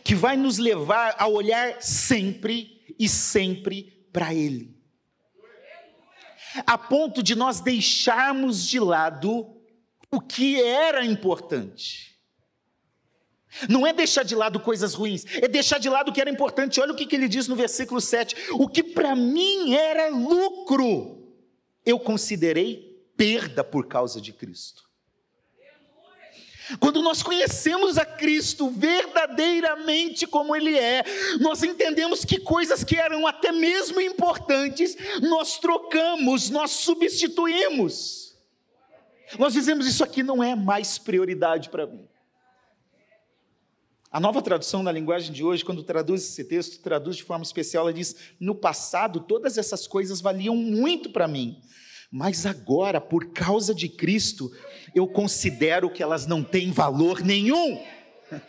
que 0.03 0.15
vai 0.15 0.35
nos 0.35 0.57
levar 0.57 1.15
a 1.17 1.27
olhar 1.27 1.81
sempre 1.81 2.83
e 2.97 3.07
sempre 3.07 4.07
para 4.11 4.33
Ele, 4.33 4.75
a 6.65 6.77
ponto 6.77 7.21
de 7.21 7.35
nós 7.35 7.59
deixarmos 7.59 8.65
de 8.65 8.79
lado 8.79 9.55
o 10.09 10.19
que 10.19 10.59
era 10.61 11.05
importante. 11.05 12.16
Não 13.69 13.85
é 13.85 13.93
deixar 13.93 14.23
de 14.23 14.35
lado 14.35 14.59
coisas 14.59 14.93
ruins, 14.93 15.25
é 15.35 15.47
deixar 15.47 15.79
de 15.79 15.89
lado 15.89 16.09
o 16.09 16.13
que 16.13 16.21
era 16.21 16.29
importante. 16.29 16.79
Olha 16.79 16.93
o 16.93 16.95
que, 16.95 17.05
que 17.05 17.15
ele 17.15 17.27
diz 17.27 17.47
no 17.47 17.55
versículo 17.55 17.99
7: 17.99 18.35
O 18.53 18.67
que 18.67 18.83
para 18.83 19.15
mim 19.15 19.73
era 19.73 20.09
lucro, 20.09 21.33
eu 21.85 21.99
considerei 21.99 22.87
perda 23.15 23.63
por 23.63 23.87
causa 23.87 24.21
de 24.21 24.31
Cristo. 24.31 24.87
Quando 26.79 27.01
nós 27.01 27.23
conhecemos 27.23 27.97
a 27.97 28.05
Cristo 28.05 28.69
verdadeiramente 28.69 30.27
como 30.27 30.53
Ele 30.53 30.77
é, 30.77 31.03
nós 31.39 31.63
entendemos 31.63 32.25
que 32.25 32.39
coisas 32.39 32.83
que 32.83 32.97
eram 32.97 33.25
até 33.25 33.53
mesmo 33.53 34.01
importantes, 34.01 34.97
nós 35.21 35.57
trocamos, 35.59 36.49
nós 36.49 36.71
substituímos. 36.71 38.35
Nós 39.39 39.53
dizemos: 39.53 39.87
Isso 39.87 40.03
aqui 40.03 40.21
não 40.21 40.43
é 40.43 40.55
mais 40.55 40.97
prioridade 40.97 41.69
para 41.69 41.87
mim. 41.87 42.07
A 44.09 44.19
nova 44.19 44.41
tradução 44.41 44.81
na 44.81 44.91
linguagem 44.91 45.33
de 45.33 45.43
hoje, 45.43 45.65
quando 45.65 45.83
traduz 45.83 46.23
esse 46.23 46.43
texto, 46.45 46.81
traduz 46.81 47.17
de 47.17 47.23
forma 47.23 47.43
especial, 47.43 47.83
ela 47.83 47.93
diz: 47.93 48.15
No 48.39 48.55
passado, 48.55 49.19
todas 49.19 49.57
essas 49.57 49.85
coisas 49.85 50.21
valiam 50.21 50.55
muito 50.55 51.09
para 51.09 51.27
mim, 51.27 51.61
mas 52.09 52.45
agora, 52.45 53.01
por 53.01 53.31
causa 53.33 53.75
de 53.75 53.89
Cristo, 53.89 54.49
eu 54.95 55.07
considero 55.07 55.89
que 55.89 56.01
elas 56.01 56.25
não 56.25 56.41
têm 56.41 56.71
valor 56.71 57.21
nenhum. 57.21 57.83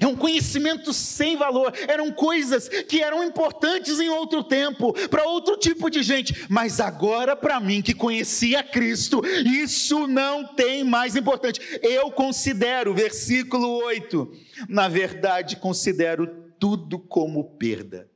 É 0.00 0.06
um 0.06 0.16
conhecimento 0.16 0.92
sem 0.92 1.36
valor. 1.36 1.72
Eram 1.88 2.12
coisas 2.12 2.68
que 2.68 3.02
eram 3.02 3.24
importantes 3.24 3.98
em 3.98 4.08
outro 4.08 4.44
tempo, 4.44 4.92
para 5.08 5.24
outro 5.24 5.56
tipo 5.56 5.90
de 5.90 6.02
gente, 6.02 6.46
mas 6.48 6.80
agora, 6.80 7.34
para 7.34 7.58
mim 7.60 7.80
que 7.80 7.94
conhecia 7.94 8.62
Cristo, 8.62 9.22
isso 9.44 10.06
não 10.06 10.54
tem 10.54 10.84
mais 10.84 11.16
importante. 11.16 11.60
Eu 11.82 12.10
considero, 12.10 12.94
versículo 12.94 13.68
8, 13.84 14.30
na 14.68 14.88
verdade, 14.88 15.56
considero 15.56 16.26
tudo 16.58 16.98
como 16.98 17.56
perda, 17.56 18.10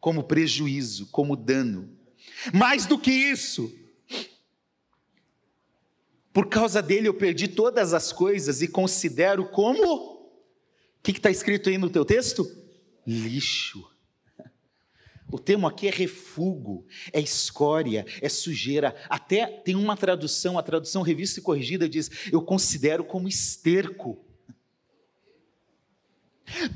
como 0.00 0.24
prejuízo, 0.24 1.06
como 1.06 1.36
dano. 1.36 1.90
Mais 2.52 2.86
do 2.86 2.98
que 2.98 3.10
isso, 3.10 3.72
por 6.32 6.48
causa 6.48 6.82
dele 6.82 7.08
eu 7.08 7.14
perdi 7.14 7.48
todas 7.48 7.94
as 7.94 8.12
coisas 8.12 8.60
e 8.60 8.68
considero 8.68 9.48
como 9.48 10.15
que 11.12 11.18
está 11.18 11.30
escrito 11.30 11.68
aí 11.68 11.78
no 11.78 11.90
teu 11.90 12.04
texto? 12.04 12.44
Lixo. 13.06 13.84
O 15.30 15.38
termo 15.38 15.66
aqui 15.66 15.88
é 15.88 15.90
refúgio, 15.90 16.84
é 17.12 17.20
escória, 17.20 18.06
é 18.20 18.28
sujeira. 18.28 18.94
Até 19.08 19.46
tem 19.46 19.74
uma 19.74 19.96
tradução, 19.96 20.56
a 20.56 20.62
tradução 20.62 21.02
revista 21.02 21.40
e 21.40 21.42
corrigida 21.42 21.88
diz: 21.88 22.10
Eu 22.30 22.42
considero 22.42 23.04
como 23.04 23.26
esterco. 23.26 24.24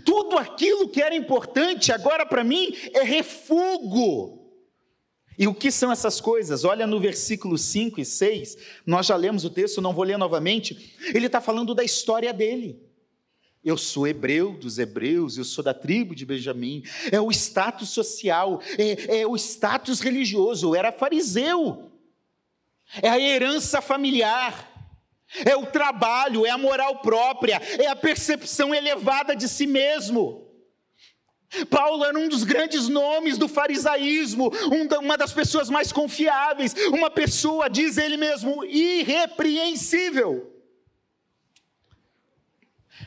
Tudo 0.04 0.36
aquilo 0.36 0.88
que 0.88 1.00
era 1.00 1.14
importante 1.14 1.92
agora 1.92 2.26
para 2.26 2.42
mim 2.42 2.74
é 2.92 3.04
refúgio. 3.04 4.40
E 5.38 5.46
o 5.46 5.54
que 5.54 5.70
são 5.70 5.92
essas 5.92 6.20
coisas? 6.20 6.64
Olha 6.64 6.86
no 6.88 7.00
versículo 7.00 7.56
5 7.56 8.00
e 8.00 8.04
6, 8.04 8.58
nós 8.84 9.06
já 9.06 9.16
lemos 9.16 9.44
o 9.44 9.50
texto, 9.50 9.80
não 9.80 9.94
vou 9.94 10.04
ler 10.04 10.18
novamente. 10.18 10.94
Ele 11.14 11.26
está 11.26 11.40
falando 11.40 11.74
da 11.74 11.84
história 11.84 12.32
dele. 12.32 12.89
Eu 13.62 13.76
sou 13.76 14.06
hebreu 14.06 14.52
dos 14.52 14.78
hebreus, 14.78 15.36
eu 15.36 15.44
sou 15.44 15.62
da 15.62 15.74
tribo 15.74 16.14
de 16.14 16.24
Benjamim. 16.24 16.82
É 17.12 17.20
o 17.20 17.30
status 17.30 17.90
social, 17.90 18.60
é, 18.78 19.20
é 19.20 19.26
o 19.26 19.36
status 19.36 20.00
religioso. 20.00 20.68
Eu 20.68 20.74
era 20.74 20.90
fariseu. 20.90 21.90
É 23.02 23.08
a 23.08 23.20
herança 23.20 23.80
familiar. 23.82 24.68
é 25.44 25.54
o 25.56 25.66
trabalho, 25.66 26.44
é 26.44 26.50
a 26.50 26.58
moral 26.58 26.98
própria, 26.98 27.60
é 27.78 27.86
a 27.86 27.94
percepção 27.94 28.74
elevada 28.74 29.36
de 29.36 29.48
si 29.48 29.66
mesmo. 29.66 30.46
Paulo 31.68 32.04
era 32.04 32.18
um 32.18 32.28
dos 32.28 32.44
grandes 32.44 32.88
nomes 32.88 33.36
do 33.36 33.48
farisaísmo, 33.48 34.52
uma 35.00 35.18
das 35.18 35.32
pessoas 35.32 35.68
mais 35.68 35.92
confiáveis, 35.92 36.74
uma 36.88 37.10
pessoa, 37.10 37.68
diz 37.68 37.98
ele 37.98 38.16
mesmo, 38.16 38.64
irrepreensível. 38.64 40.59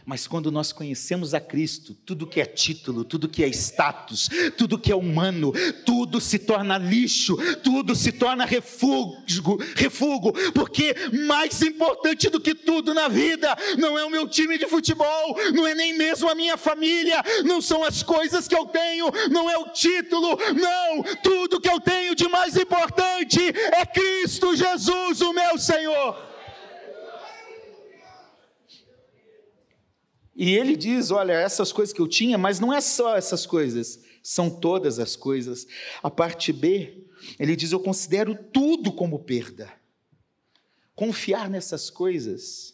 Mas 0.05 0.27
quando 0.27 0.51
nós 0.51 0.71
conhecemos 0.71 1.33
a 1.33 1.39
Cristo, 1.39 1.95
tudo 2.05 2.27
que 2.27 2.41
é 2.41 2.45
título, 2.45 3.03
tudo 3.03 3.29
que 3.29 3.43
é 3.43 3.47
status, 3.47 4.29
tudo 4.57 4.77
que 4.77 4.91
é 4.91 4.95
humano, 4.95 5.53
tudo 5.85 6.19
se 6.19 6.39
torna 6.39 6.77
lixo, 6.77 7.37
tudo 7.63 7.95
se 7.95 8.11
torna 8.11 8.45
refúgio, 8.45 9.57
refúgio, 9.75 10.33
porque 10.53 10.95
mais 11.25 11.61
importante 11.61 12.29
do 12.29 12.39
que 12.39 12.53
tudo 12.53 12.93
na 12.93 13.07
vida 13.07 13.55
não 13.77 13.97
é 13.97 14.03
o 14.03 14.09
meu 14.09 14.27
time 14.27 14.57
de 14.57 14.67
futebol, 14.67 15.37
não 15.53 15.65
é 15.65 15.73
nem 15.73 15.97
mesmo 15.97 16.29
a 16.29 16.35
minha 16.35 16.57
família, 16.57 17.23
não 17.45 17.61
são 17.61 17.83
as 17.83 18.03
coisas 18.03 18.47
que 18.47 18.55
eu 18.55 18.65
tenho, 18.65 19.11
não 19.31 19.49
é 19.49 19.57
o 19.57 19.69
título, 19.69 20.37
não, 20.53 21.03
tudo 21.21 21.61
que 21.61 21.69
eu 21.69 21.79
tenho 21.79 22.15
de 22.15 22.27
mais 22.27 22.57
importante 22.57 23.39
é 23.71 23.85
Cristo 23.85 24.55
Jesus, 24.55 25.21
o 25.21 25.33
meu 25.33 25.57
Senhor. 25.57 26.32
E 30.35 30.55
ele 30.55 30.75
diz: 30.75 31.11
Olha, 31.11 31.33
essas 31.33 31.71
coisas 31.71 31.93
que 31.93 32.01
eu 32.01 32.07
tinha, 32.07 32.37
mas 32.37 32.59
não 32.59 32.73
é 32.73 32.81
só 32.81 33.15
essas 33.15 33.45
coisas, 33.45 33.99
são 34.21 34.49
todas 34.49 34.99
as 34.99 35.15
coisas. 35.15 35.67
A 36.01 36.09
parte 36.09 36.51
B, 36.51 37.05
ele 37.39 37.55
diz: 37.55 37.71
Eu 37.71 37.79
considero 37.79 38.35
tudo 38.35 38.91
como 38.91 39.19
perda. 39.19 39.71
Confiar 40.95 41.49
nessas 41.49 41.89
coisas 41.89 42.73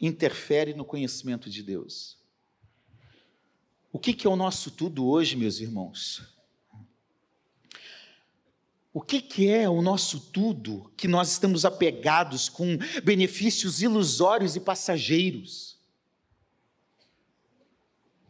interfere 0.00 0.72
no 0.72 0.84
conhecimento 0.84 1.50
de 1.50 1.62
Deus. 1.62 2.18
O 3.92 3.98
que, 3.98 4.26
é 4.26 4.30
o 4.30 4.36
nosso 4.36 4.70
tudo 4.70 5.06
hoje, 5.06 5.36
meus 5.36 5.60
irmãos? 5.60 6.22
O 8.92 9.00
que 9.00 9.48
é 9.48 9.68
o 9.68 9.82
nosso 9.82 10.18
tudo 10.18 10.90
que 10.96 11.06
nós 11.06 11.30
estamos 11.32 11.64
apegados 11.64 12.48
com 12.48 12.78
benefícios 13.04 13.82
ilusórios 13.82 14.56
e 14.56 14.60
passageiros? 14.60 15.69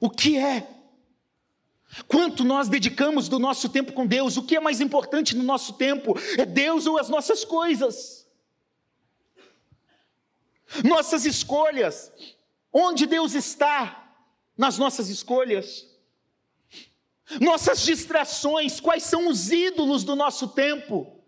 O 0.01 0.09
que 0.09 0.39
é? 0.39 0.67
Quanto 2.09 2.43
nós 2.43 2.69
dedicamos 2.69 3.29
do 3.29 3.39
nosso 3.39 3.69
tempo 3.69 3.93
com 3.93 4.07
Deus? 4.07 4.37
O 4.37 4.43
que 4.43 4.57
é 4.57 4.61
mais 4.61 4.81
importante 4.81 5.37
no 5.37 5.43
nosso 5.43 5.75
tempo? 5.75 6.15
É 6.39 6.47
Deus 6.47 6.87
ou 6.87 6.99
as 6.99 7.09
nossas 7.09 7.45
coisas? 7.45 8.27
Nossas 10.85 11.27
escolhas. 11.27 12.11
Onde 12.73 13.07
Deus 13.07 13.35
está 13.35 14.15
nas 14.57 14.79
nossas 14.79 15.09
escolhas? 15.09 15.87
Nossas 17.41 17.83
distrações, 17.83 18.81
quais 18.81 19.03
são 19.03 19.29
os 19.29 19.51
ídolos 19.51 20.03
do 20.03 20.17
nosso 20.17 20.49
tempo? 20.49 21.21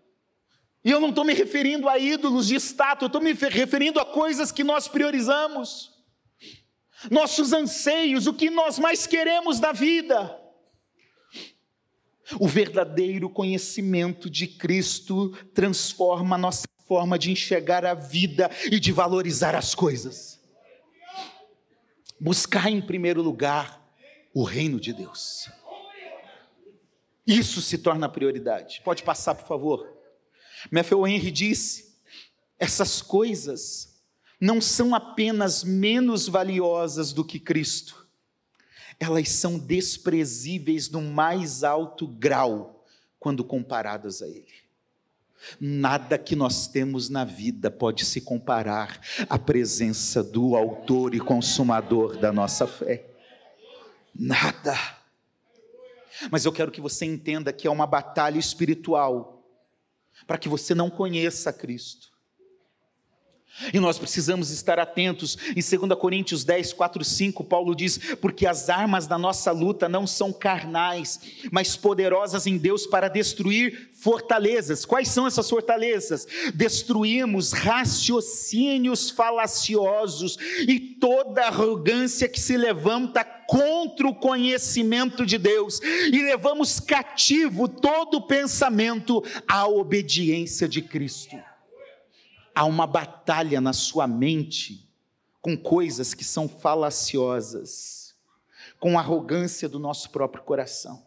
E 0.83 0.91
eu 0.91 0.99
não 0.99 1.09
estou 1.09 1.23
me 1.23 1.33
referindo 1.33 1.87
a 1.87 1.97
ídolos 1.99 2.47
de 2.47 2.55
estátua, 2.55 3.05
eu 3.05 3.07
estou 3.07 3.21
me 3.21 3.33
referindo 3.33 3.99
a 3.99 4.05
coisas 4.05 4.51
que 4.51 4.63
nós 4.63 4.87
priorizamos 4.87 5.92
nossos 7.09 7.53
anseios, 7.53 8.27
o 8.27 8.33
que 8.33 8.49
nós 8.49 8.79
mais 8.79 9.05
queremos 9.07 9.59
da 9.59 9.71
vida. 9.71 10.39
O 12.39 12.47
verdadeiro 12.47 13.29
conhecimento 13.29 14.29
de 14.29 14.47
Cristo 14.47 15.31
transforma 15.53 16.35
a 16.35 16.39
nossa 16.39 16.67
forma 16.87 17.19
de 17.19 17.31
enxergar 17.31 17.85
a 17.85 17.93
vida 17.93 18.49
e 18.71 18.79
de 18.79 18.91
valorizar 18.91 19.55
as 19.55 19.75
coisas. 19.75 20.39
Buscar 22.19 22.69
em 22.69 22.81
primeiro 22.81 23.21
lugar 23.21 23.83
o 24.33 24.43
reino 24.43 24.79
de 24.79 24.93
Deus. 24.93 25.49
Isso 27.25 27.61
se 27.61 27.77
torna 27.77 28.09
prioridade. 28.09 28.81
Pode 28.83 29.03
passar, 29.03 29.35
por 29.35 29.47
favor. 29.47 29.97
Matthew 30.71 31.07
Henry 31.07 31.31
disse: 31.31 31.97
essas 32.57 33.01
coisas 33.01 33.92
não 34.43 34.59
são 34.59 34.93
apenas 34.93 35.63
menos 35.63 36.27
valiosas 36.27 37.13
do 37.13 37.23
que 37.23 37.39
Cristo, 37.39 38.05
elas 38.99 39.29
são 39.29 39.57
desprezíveis 39.57 40.89
no 40.89 41.01
mais 41.01 41.63
alto 41.63 42.05
grau 42.05 42.85
quando 43.17 43.41
comparadas 43.41 44.21
a 44.21 44.27
Ele. 44.27 44.51
Nada 45.61 46.17
que 46.17 46.35
nós 46.35 46.67
temos 46.67 47.07
na 47.07 47.23
vida 47.23 47.71
pode 47.71 48.03
se 48.03 48.19
comparar 48.19 48.99
à 49.29 49.39
presença 49.39 50.21
do 50.21 50.57
Autor 50.57 51.15
e 51.15 51.21
Consumador 51.21 52.17
da 52.17 52.33
nossa 52.33 52.67
fé. 52.67 53.05
Nada. 54.13 54.77
Mas 56.29 56.43
eu 56.43 56.51
quero 56.51 56.69
que 56.69 56.81
você 56.81 57.05
entenda 57.05 57.53
que 57.53 57.65
é 57.65 57.71
uma 57.71 57.87
batalha 57.87 58.39
espiritual 58.39 59.41
para 60.27 60.37
que 60.37 60.49
você 60.49 60.75
não 60.75 60.89
conheça 60.89 61.53
Cristo 61.53 62.12
e 63.73 63.79
nós 63.79 63.99
precisamos 63.99 64.49
estar 64.49 64.79
atentos. 64.79 65.37
Em 65.55 65.77
2 65.77 65.99
Coríntios 65.99 66.43
10, 66.43 66.73
4, 66.73 67.03
5, 67.03 67.43
Paulo 67.43 67.75
diz: 67.75 67.99
Porque 68.19 68.45
as 68.45 68.69
armas 68.69 69.05
da 69.07 69.17
nossa 69.17 69.51
luta 69.51 69.87
não 69.87 70.07
são 70.07 70.33
carnais, 70.33 71.19
mas 71.51 71.75
poderosas 71.75 72.47
em 72.47 72.57
Deus 72.57 72.87
para 72.87 73.07
destruir 73.07 73.89
fortalezas. 73.93 74.85
Quais 74.85 75.07
são 75.07 75.27
essas 75.27 75.49
fortalezas? 75.49 76.27
Destruímos 76.53 77.51
raciocínios 77.51 79.09
falaciosos 79.09 80.37
e 80.67 80.79
toda 80.79 81.45
arrogância 81.45 82.27
que 82.27 82.39
se 82.39 82.57
levanta 82.57 83.23
contra 83.23 84.07
o 84.07 84.15
conhecimento 84.15 85.25
de 85.25 85.37
Deus, 85.37 85.79
e 85.81 86.23
levamos 86.23 86.79
cativo 86.79 87.67
todo 87.67 88.25
pensamento 88.25 89.23
à 89.47 89.67
obediência 89.67 90.67
de 90.67 90.81
Cristo 90.81 91.37
há 92.55 92.65
uma 92.65 92.85
batalha 92.85 93.59
na 93.59 93.73
sua 93.73 94.07
mente 94.07 94.89
com 95.41 95.57
coisas 95.57 96.13
que 96.13 96.23
são 96.23 96.47
falaciosas, 96.47 98.15
com 98.79 98.97
arrogância 98.97 99.67
do 99.67 99.79
nosso 99.79 100.09
próprio 100.09 100.43
coração. 100.43 101.05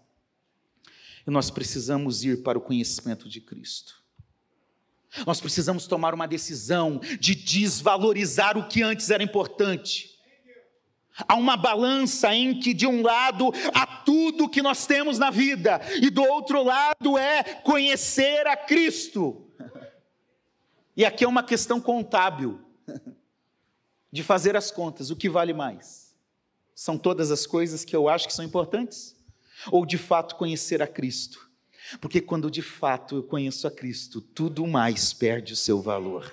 E 1.26 1.30
nós 1.30 1.50
precisamos 1.50 2.22
ir 2.24 2.42
para 2.42 2.58
o 2.58 2.60
conhecimento 2.60 3.28
de 3.28 3.40
Cristo. 3.40 4.04
Nós 5.26 5.40
precisamos 5.40 5.86
tomar 5.86 6.12
uma 6.12 6.28
decisão 6.28 7.00
de 7.18 7.34
desvalorizar 7.34 8.58
o 8.58 8.68
que 8.68 8.82
antes 8.82 9.10
era 9.10 9.22
importante. 9.22 10.14
Há 11.26 11.34
uma 11.34 11.56
balança 11.56 12.34
em 12.34 12.60
que, 12.60 12.74
de 12.74 12.86
um 12.86 13.02
lado, 13.02 13.50
há 13.72 13.86
tudo 13.86 14.50
que 14.50 14.60
nós 14.60 14.86
temos 14.86 15.18
na 15.18 15.30
vida, 15.30 15.80
e 16.02 16.10
do 16.10 16.22
outro 16.22 16.62
lado 16.62 17.16
é 17.16 17.42
conhecer 17.42 18.46
a 18.46 18.54
Cristo. 18.54 19.45
E 20.96 21.04
aqui 21.04 21.24
é 21.24 21.28
uma 21.28 21.42
questão 21.42 21.80
contábil, 21.80 22.58
de 24.10 24.22
fazer 24.22 24.56
as 24.56 24.70
contas, 24.70 25.10
o 25.10 25.16
que 25.16 25.28
vale 25.28 25.52
mais? 25.52 26.14
São 26.74 26.96
todas 26.96 27.30
as 27.30 27.46
coisas 27.46 27.84
que 27.84 27.94
eu 27.94 28.08
acho 28.08 28.26
que 28.26 28.32
são 28.32 28.44
importantes? 28.44 29.14
Ou 29.70 29.84
de 29.84 29.98
fato 29.98 30.36
conhecer 30.36 30.80
a 30.82 30.86
Cristo? 30.86 31.50
Porque 32.00 32.20
quando 32.20 32.50
de 32.50 32.62
fato 32.62 33.16
eu 33.16 33.22
conheço 33.22 33.66
a 33.66 33.70
Cristo, 33.70 34.20
tudo 34.20 34.66
mais 34.66 35.12
perde 35.12 35.52
o 35.52 35.56
seu 35.56 35.80
valor. 35.80 36.32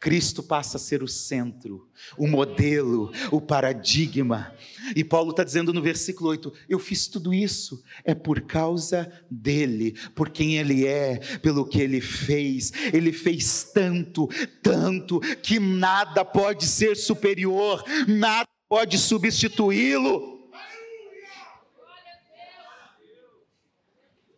Cristo 0.00 0.42
passa 0.42 0.78
a 0.78 0.80
ser 0.80 1.02
o 1.02 1.06
centro, 1.08 1.86
o 2.16 2.26
modelo, 2.26 3.12
o 3.30 3.38
paradigma. 3.38 4.56
E 4.96 5.04
Paulo 5.04 5.30
está 5.30 5.44
dizendo 5.44 5.74
no 5.74 5.82
versículo 5.82 6.30
8: 6.30 6.50
Eu 6.66 6.78
fiz 6.78 7.06
tudo 7.06 7.34
isso, 7.34 7.84
é 8.02 8.14
por 8.14 8.40
causa 8.40 9.12
dele, 9.30 9.94
por 10.14 10.30
quem 10.30 10.56
ele 10.56 10.86
é, 10.86 11.18
pelo 11.40 11.66
que 11.66 11.78
ele 11.82 12.00
fez. 12.00 12.72
Ele 12.94 13.12
fez 13.12 13.64
tanto, 13.74 14.26
tanto, 14.62 15.20
que 15.42 15.60
nada 15.60 16.24
pode 16.24 16.66
ser 16.66 16.96
superior, 16.96 17.84
nada 18.08 18.48
pode 18.70 18.96
substituí-lo. 18.96 20.50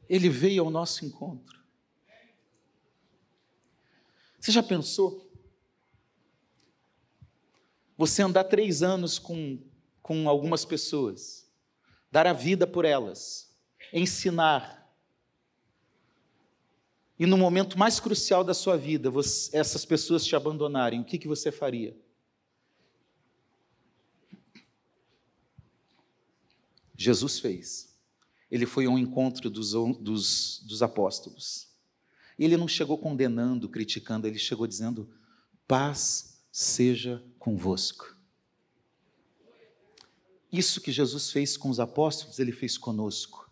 Ele 0.09 0.29
veio 0.29 0.65
ao 0.65 0.71
nosso 0.71 1.05
encontro. 1.07 1.63
Você 4.41 4.51
já 4.51 4.61
pensou? 4.61 5.32
Você 8.03 8.21
andar 8.21 8.43
três 8.43 8.83
anos 8.83 9.17
com, 9.17 9.61
com 10.03 10.29
algumas 10.29 10.65
pessoas, 10.65 11.49
dar 12.11 12.27
a 12.27 12.33
vida 12.33 12.67
por 12.67 12.85
elas, 12.85 13.57
ensinar, 13.93 14.93
e 17.17 17.27
no 17.27 17.39
momento 17.39 17.79
mais 17.79 18.01
crucial 18.01 18.43
da 18.43 18.55
sua 18.55 18.77
vida, 18.77 19.09
você, 19.09 19.57
essas 19.57 19.85
pessoas 19.85 20.27
te 20.27 20.35
abandonarem, 20.35 21.01
o 21.01 21.05
que, 21.05 21.17
que 21.17 21.29
você 21.29 21.53
faria? 21.53 21.97
Jesus 26.97 27.39
fez. 27.39 27.97
Ele 28.51 28.67
foi 28.67 28.87
ao 28.87 28.99
encontro 28.99 29.49
dos, 29.49 29.75
dos, 30.01 30.61
dos 30.67 30.83
apóstolos. 30.83 31.69
Ele 32.37 32.57
não 32.57 32.67
chegou 32.67 32.99
condenando, 32.99 33.69
criticando, 33.69 34.27
ele 34.27 34.41
chegou 34.41 34.67
dizendo: 34.67 35.09
paz 35.69 36.43
seja 36.51 37.25
convosco. 37.43 38.17
Isso 40.53 40.81
que 40.81 40.93
Jesus 40.93 41.33
fez 41.33 41.57
com 41.57 41.69
os 41.69 41.81
apóstolos, 41.81 42.39
ele 42.39 42.53
fez 42.53 42.79
conosco. 42.79 43.51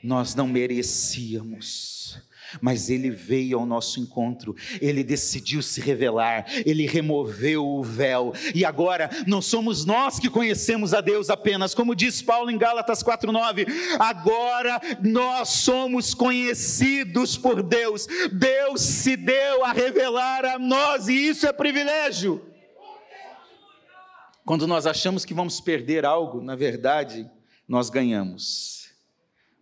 Nós 0.00 0.36
não 0.36 0.46
merecíamos 0.46 2.22
mas 2.60 2.90
ele 2.90 3.10
veio 3.10 3.58
ao 3.58 3.66
nosso 3.66 4.00
encontro, 4.00 4.56
ele 4.80 5.04
decidiu 5.04 5.62
se 5.62 5.80
revelar, 5.80 6.46
ele 6.66 6.84
removeu 6.84 7.64
o 7.64 7.80
véu, 7.80 8.32
e 8.52 8.64
agora 8.64 9.08
não 9.26 9.40
somos 9.40 9.84
nós 9.84 10.18
que 10.18 10.30
conhecemos 10.30 10.92
a 10.94 11.00
Deus 11.00 11.30
apenas, 11.30 11.74
como 11.74 11.94
diz 11.94 12.22
Paulo 12.22 12.50
em 12.50 12.58
Gálatas 12.58 13.04
4:9, 13.04 13.66
agora 14.00 14.80
nós 15.00 15.50
somos 15.50 16.14
conhecidos 16.14 17.36
por 17.36 17.62
Deus. 17.62 18.08
Deus 18.32 18.80
se 18.80 19.16
deu 19.16 19.64
a 19.64 19.72
revelar 19.72 20.44
a 20.44 20.58
nós 20.58 21.06
e 21.06 21.12
isso 21.12 21.46
é 21.46 21.52
privilégio. 21.52 22.49
Quando 24.50 24.66
nós 24.66 24.84
achamos 24.84 25.24
que 25.24 25.32
vamos 25.32 25.60
perder 25.60 26.04
algo, 26.04 26.42
na 26.42 26.56
verdade, 26.56 27.30
nós 27.68 27.88
ganhamos 27.88 28.80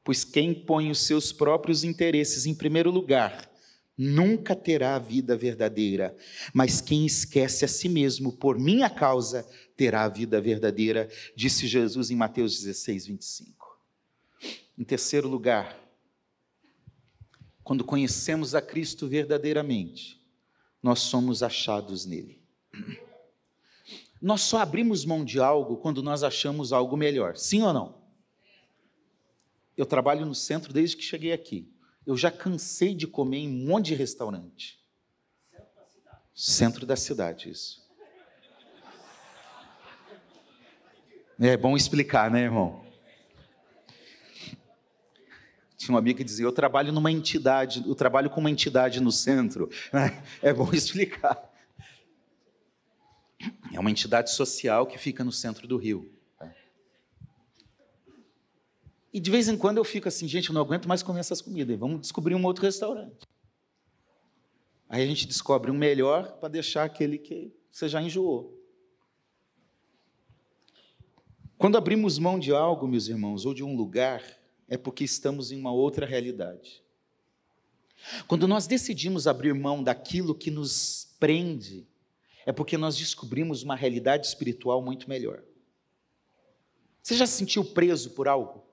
pois 0.09 0.25
quem 0.25 0.55
põe 0.55 0.91
os 0.91 1.01
seus 1.01 1.31
próprios 1.31 1.85
interesses 1.85 2.47
em 2.47 2.55
primeiro 2.55 2.91
lugar 2.91 3.47
nunca 3.95 4.57
terá 4.57 4.97
a 4.97 4.99
vida 4.99 5.37
verdadeira, 5.37 6.17
mas 6.55 6.81
quem 6.81 7.05
esquece 7.05 7.67
a 7.67 7.69
si 7.69 7.91
mesmo 7.91 8.33
por 8.33 8.59
minha 8.59 8.89
causa 8.89 9.47
terá 9.77 10.05
a 10.05 10.09
vida 10.09 10.41
verdadeira, 10.41 11.11
disse 11.37 11.67
Jesus 11.67 12.11
em 12.11 12.17
Mateus 12.17 12.57
16, 12.59 13.07
25. 13.09 13.79
Em 14.79 14.85
terceiro 14.85 15.29
lugar, 15.29 15.79
quando 17.63 17.85
conhecemos 17.85 18.55
a 18.55 18.63
Cristo 18.63 19.07
verdadeiramente, 19.07 20.19
nós 20.83 21.01
somos 21.01 21.43
achados 21.43 22.07
nele. 22.07 22.41
Nós 24.21 24.41
só 24.41 24.59
abrimos 24.59 25.05
mão 25.05 25.25
de 25.25 25.39
algo 25.39 25.77
quando 25.77 26.03
nós 26.03 26.23
achamos 26.23 26.73
algo 26.73 26.97
melhor, 26.97 27.37
sim 27.37 27.63
ou 27.63 27.73
não? 27.73 27.99
Eu 29.77 29.87
trabalho 29.87 30.27
no 30.27 30.35
centro 30.35 30.73
desde 30.73 30.97
que 30.97 31.03
cheguei 31.05 31.33
aqui. 31.33 31.73
Eu 32.05 32.17
já 32.17 32.31
cansei 32.31 32.95
de 32.95 33.07
comer 33.07 33.39
em 33.39 33.49
um 33.49 33.67
monte 33.69 33.87
de 33.87 33.95
restaurante. 33.95 34.79
Centro 36.35 36.85
da 36.85 36.97
cidade, 36.97 37.51
isso. 37.51 37.87
É 41.39 41.57
bom 41.57 41.77
explicar, 41.77 42.31
né, 42.31 42.43
irmão? 42.43 42.85
Tinha 45.77 45.95
uma 45.95 46.01
amiga 46.01 46.19
que 46.19 46.25
dizia: 46.25 46.45
Eu 46.45 46.51
trabalho 46.51 46.93
numa 46.93 47.13
entidade, 47.13 47.85
eu 47.87 47.95
trabalho 47.95 48.29
com 48.29 48.41
uma 48.41 48.51
entidade 48.51 49.01
no 49.01 49.13
centro. 49.13 49.71
É 50.43 50.53
bom 50.53 50.71
explicar. 50.73 51.48
É 53.73 53.79
uma 53.79 53.91
entidade 53.91 54.31
social 54.33 54.87
que 54.87 54.99
fica 54.99 55.23
no 55.23 55.33
centro 55.33 55.67
do 55.67 55.77
Rio. 55.77 56.13
E 59.13 59.21
de 59.21 59.31
vez 59.31 59.49
em 59.49 59.57
quando 59.57 59.79
eu 59.79 59.85
fico 59.85 60.07
assim, 60.09 60.29
gente, 60.29 60.51
eu 60.51 60.55
não 60.55 60.61
aguento 60.61 60.89
mais 60.89 61.03
comer 61.03 61.21
essas 61.21 61.41
comidas, 61.41 61.79
vamos 61.79 62.01
descobrir 62.01 62.35
um 62.35 62.45
outro 62.45 62.65
restaurante. 62.65 63.27
Aí 64.89 65.03
a 65.03 65.07
gente 65.07 65.27
descobre 65.27 65.71
um 65.71 65.77
melhor 65.77 66.33
para 66.39 66.49
deixar 66.49 66.85
aquele 66.85 67.19
que 67.19 67.53
você 67.71 67.89
já 67.89 68.03
enjoou. 68.03 68.57
Quando 71.57 71.77
abrimos 71.77 72.19
mão 72.19 72.39
de 72.39 72.53
algo, 72.53 72.87
meus 72.87 73.09
irmãos, 73.09 73.45
ou 73.45 73.53
de 73.53 73.65
um 73.65 73.77
lugar, 73.77 74.23
é 74.69 74.77
porque 74.77 75.05
estamos 75.05 75.51
em 75.51 75.59
uma 75.59 75.73
outra 75.73 76.07
realidade. 76.07 76.83
Quando 78.27 78.47
nós 78.47 78.67
decidimos 78.67 79.27
abrir 79.27 79.53
mão 79.55 79.83
daquilo 79.83 80.35
que 80.35 80.51
nos 80.51 81.17
prende, 81.19 81.87
é 82.47 82.53
porque 82.53 82.77
nós 82.77 82.97
descobrimos 82.97 83.63
uma 83.63 83.77
realidade 83.77 84.27
espiritual 84.27 84.83
muito 84.83 85.09
melhor. 85.09 85.43
Você 87.03 87.17
já 87.17 87.27
se 87.27 87.35
sentiu 87.35 87.65
preso 87.65 88.11
por 88.11 88.29
algo? 88.29 88.69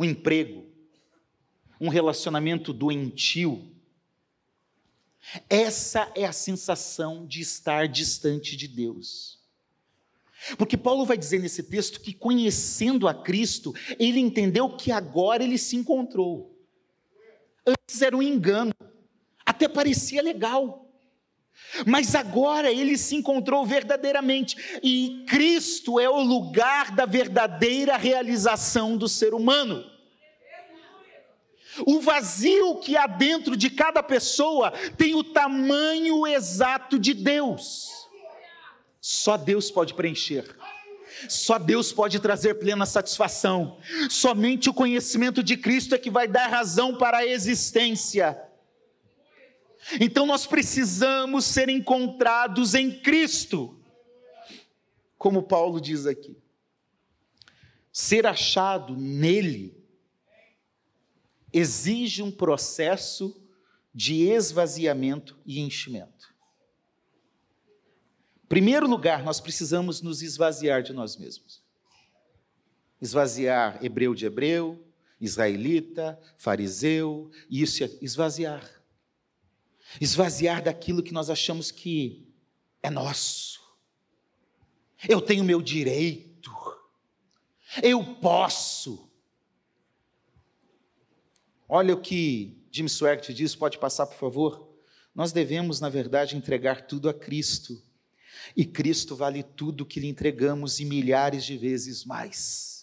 um 0.00 0.04
emprego, 0.06 0.64
um 1.78 1.90
relacionamento 1.90 2.72
doentio. 2.72 3.70
Essa 5.46 6.10
é 6.14 6.24
a 6.24 6.32
sensação 6.32 7.26
de 7.26 7.42
estar 7.42 7.86
distante 7.86 8.56
de 8.56 8.66
Deus. 8.66 9.38
Porque 10.56 10.74
Paulo 10.74 11.04
vai 11.04 11.18
dizer 11.18 11.38
nesse 11.38 11.62
texto 11.64 12.00
que, 12.00 12.14
conhecendo 12.14 13.06
a 13.06 13.12
Cristo, 13.12 13.74
ele 13.98 14.18
entendeu 14.18 14.74
que 14.74 14.90
agora 14.90 15.44
ele 15.44 15.58
se 15.58 15.76
encontrou. 15.76 16.58
Antes 17.66 18.00
era 18.00 18.16
um 18.16 18.22
engano, 18.22 18.72
até 19.44 19.68
parecia 19.68 20.22
legal. 20.22 20.89
Mas 21.86 22.14
agora 22.14 22.72
ele 22.72 22.96
se 22.98 23.16
encontrou 23.16 23.64
verdadeiramente, 23.64 24.56
e 24.82 25.24
Cristo 25.28 26.00
é 26.00 26.08
o 26.08 26.20
lugar 26.20 26.90
da 26.90 27.06
verdadeira 27.06 27.96
realização 27.96 28.96
do 28.96 29.08
ser 29.08 29.34
humano. 29.34 29.84
O 31.86 32.00
vazio 32.00 32.76
que 32.76 32.96
há 32.96 33.06
dentro 33.06 33.56
de 33.56 33.70
cada 33.70 34.02
pessoa 34.02 34.72
tem 34.96 35.14
o 35.14 35.24
tamanho 35.24 36.26
exato 36.26 36.98
de 36.98 37.14
Deus. 37.14 37.88
Só 39.00 39.36
Deus 39.36 39.70
pode 39.70 39.94
preencher. 39.94 40.44
Só 41.28 41.58
Deus 41.58 41.92
pode 41.92 42.18
trazer 42.18 42.54
plena 42.54 42.86
satisfação. 42.86 43.78
Somente 44.08 44.68
o 44.68 44.74
conhecimento 44.74 45.42
de 45.42 45.56
Cristo 45.56 45.94
é 45.94 45.98
que 45.98 46.10
vai 46.10 46.26
dar 46.26 46.48
razão 46.48 46.96
para 46.96 47.18
a 47.18 47.26
existência. 47.26 48.38
Então 49.98 50.26
nós 50.26 50.46
precisamos 50.46 51.44
ser 51.44 51.68
encontrados 51.68 52.74
em 52.74 52.90
Cristo, 53.00 53.80
como 55.16 55.42
Paulo 55.42 55.80
diz 55.80 56.06
aqui. 56.06 56.36
Ser 57.92 58.26
achado 58.26 58.94
nele 58.96 59.76
exige 61.52 62.22
um 62.22 62.30
processo 62.30 63.36
de 63.92 64.22
esvaziamento 64.22 65.36
e 65.44 65.60
enchimento. 65.60 66.32
Primeiro 68.48 68.88
lugar, 68.88 69.22
nós 69.22 69.40
precisamos 69.40 70.00
nos 70.02 70.22
esvaziar 70.22 70.82
de 70.82 70.92
nós 70.92 71.16
mesmos. 71.16 71.62
Esvaziar 73.00 73.84
hebreu 73.84 74.14
de 74.14 74.26
hebreu, 74.26 74.84
israelita, 75.20 76.20
fariseu, 76.36 77.30
isso 77.48 77.84
é 77.84 77.90
esvaziar. 78.00 78.79
Esvaziar 79.98 80.62
daquilo 80.62 81.02
que 81.02 81.12
nós 81.12 81.30
achamos 81.30 81.70
que 81.70 82.28
é 82.82 82.90
nosso. 82.90 83.60
Eu 85.08 85.20
tenho 85.20 85.44
meu 85.44 85.62
direito. 85.62 86.52
Eu 87.82 88.16
posso. 88.16 89.08
Olha 91.68 91.94
o 91.94 92.00
que 92.00 92.60
Jim 92.70 92.88
Swaggart 92.88 93.30
diz, 93.30 93.54
pode 93.54 93.78
passar, 93.78 94.06
por 94.06 94.16
favor? 94.16 94.68
Nós 95.14 95.32
devemos, 95.32 95.80
na 95.80 95.88
verdade, 95.88 96.36
entregar 96.36 96.86
tudo 96.86 97.08
a 97.08 97.14
Cristo. 97.14 97.82
E 98.56 98.64
Cristo 98.64 99.16
vale 99.16 99.42
tudo 99.42 99.86
que 99.86 100.00
lhe 100.00 100.08
entregamos 100.08 100.80
e 100.80 100.84
milhares 100.84 101.44
de 101.44 101.56
vezes 101.56 102.04
mais. 102.04 102.79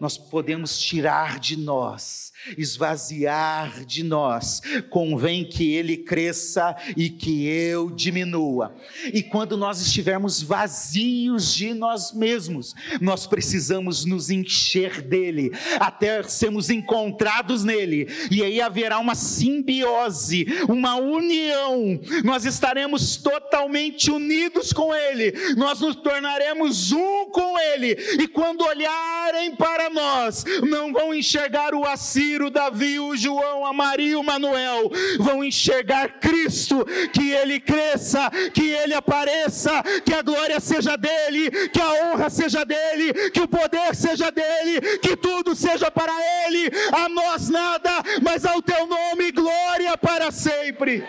Nós 0.00 0.16
podemos 0.16 0.78
tirar 0.78 1.38
de 1.38 1.56
nós 1.56 2.32
esvaziar 2.56 3.84
de 3.84 4.02
nós, 4.02 4.60
convém 4.90 5.44
que 5.44 5.74
ele 5.74 5.96
cresça 5.96 6.76
e 6.96 7.08
que 7.08 7.46
eu 7.46 7.90
diminua. 7.90 8.74
E 9.12 9.22
quando 9.22 9.56
nós 9.56 9.80
estivermos 9.80 10.42
vazios 10.42 11.54
de 11.54 11.72
nós 11.72 12.12
mesmos, 12.12 12.74
nós 13.00 13.26
precisamos 13.26 14.04
nos 14.04 14.30
encher 14.30 15.02
dele, 15.02 15.52
até 15.78 16.22
sermos 16.24 16.68
encontrados 16.68 17.64
nele, 17.64 18.08
e 18.30 18.42
aí 18.42 18.60
haverá 18.60 18.98
uma 18.98 19.14
simbiose, 19.14 20.46
uma 20.68 20.96
união, 20.96 22.00
nós 22.24 22.44
estaremos 22.44 23.16
totalmente 23.16 24.10
unidos 24.10 24.72
com 24.72 24.94
ele, 24.94 25.32
nós 25.56 25.80
nos 25.80 25.96
tornaremos 25.96 26.92
um 26.92 27.30
com 27.30 27.58
ele, 27.58 27.92
e 28.20 28.26
quando 28.28 28.62
olharem 28.64 29.54
para 29.62 29.88
nós, 29.88 30.44
não 30.68 30.92
vão 30.92 31.14
enxergar 31.14 31.72
o 31.72 31.84
Ciro, 31.96 32.46
o 32.46 32.50
Davi, 32.50 32.98
o 32.98 33.16
João, 33.16 33.64
a 33.64 33.72
Maria, 33.72 34.18
o 34.18 34.24
Manuel 34.24 34.90
vão 35.20 35.44
enxergar 35.44 36.18
Cristo, 36.18 36.84
que 37.12 37.30
ele 37.30 37.60
cresça, 37.60 38.28
que 38.52 38.72
ele 38.72 38.92
apareça, 38.92 39.80
que 40.04 40.12
a 40.12 40.20
glória 40.20 40.58
seja 40.58 40.96
dele, 40.96 41.68
que 41.68 41.80
a 41.80 41.92
honra 42.06 42.28
seja 42.28 42.64
dele, 42.64 43.30
que 43.30 43.40
o 43.40 43.46
poder 43.46 43.94
seja 43.94 44.32
dele, 44.32 44.98
que 44.98 45.16
tudo 45.16 45.54
seja 45.54 45.92
para 45.92 46.12
ele, 46.44 46.68
a 46.92 47.08
nós 47.08 47.48
nada, 47.48 48.02
mas 48.20 48.44
ao 48.44 48.60
teu 48.60 48.84
nome 48.84 49.30
glória 49.30 49.96
para 49.96 50.32
sempre. 50.32 51.04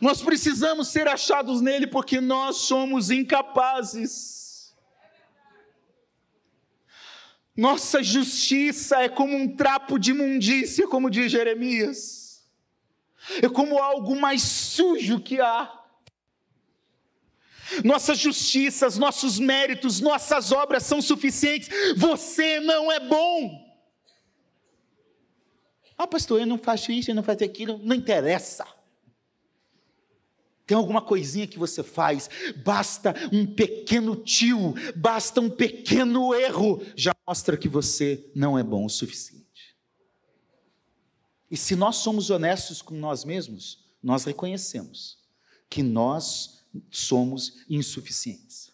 Nós 0.00 0.22
precisamos 0.22 0.88
ser 0.88 1.08
achados 1.08 1.60
nele 1.60 1.86
porque 1.86 2.20
nós 2.20 2.56
somos 2.56 3.10
incapazes 3.10 4.44
Nossa 7.56 8.02
justiça 8.02 9.00
é 9.02 9.08
como 9.08 9.36
um 9.36 9.54
trapo 9.54 9.98
de 9.98 10.10
imundícia, 10.10 10.88
como 10.88 11.08
diz 11.08 11.30
Jeremias. 11.30 12.44
é 13.40 13.48
como 13.48 13.78
algo 13.78 14.16
mais 14.16 14.42
sujo 14.42 15.20
que 15.20 15.40
há. 15.40 15.80
Nossas 17.84 18.18
justiças, 18.18 18.98
nossos 18.98 19.38
méritos, 19.38 20.00
nossas 20.00 20.52
obras 20.52 20.82
são 20.82 21.00
suficientes. 21.00 21.68
Você 21.96 22.60
não 22.60 22.90
é 22.90 23.00
bom. 23.00 23.64
Ah, 25.96 26.06
pastor, 26.06 26.40
eu 26.40 26.46
não 26.46 26.58
faço 26.58 26.90
isso, 26.90 27.10
eu 27.10 27.14
não 27.14 27.22
faço 27.22 27.44
aquilo. 27.44 27.78
Não 27.78 27.94
interessa. 27.94 28.66
Tem 30.66 30.76
alguma 30.76 31.02
coisinha 31.02 31.46
que 31.46 31.58
você 31.58 31.82
faz, 31.82 32.30
basta 32.64 33.14
um 33.32 33.46
pequeno 33.46 34.16
tio, 34.16 34.74
basta 34.96 35.40
um 35.40 35.50
pequeno 35.50 36.34
erro, 36.34 36.82
já 36.96 37.14
mostra 37.26 37.56
que 37.56 37.68
você 37.68 38.30
não 38.34 38.58
é 38.58 38.62
bom 38.62 38.86
o 38.86 38.90
suficiente. 38.90 39.44
E 41.50 41.56
se 41.56 41.76
nós 41.76 41.96
somos 41.96 42.30
honestos 42.30 42.80
com 42.80 42.94
nós 42.94 43.24
mesmos, 43.24 43.84
nós 44.02 44.24
reconhecemos 44.24 45.18
que 45.68 45.82
nós 45.82 46.64
somos 46.90 47.64
insuficientes. 47.68 48.72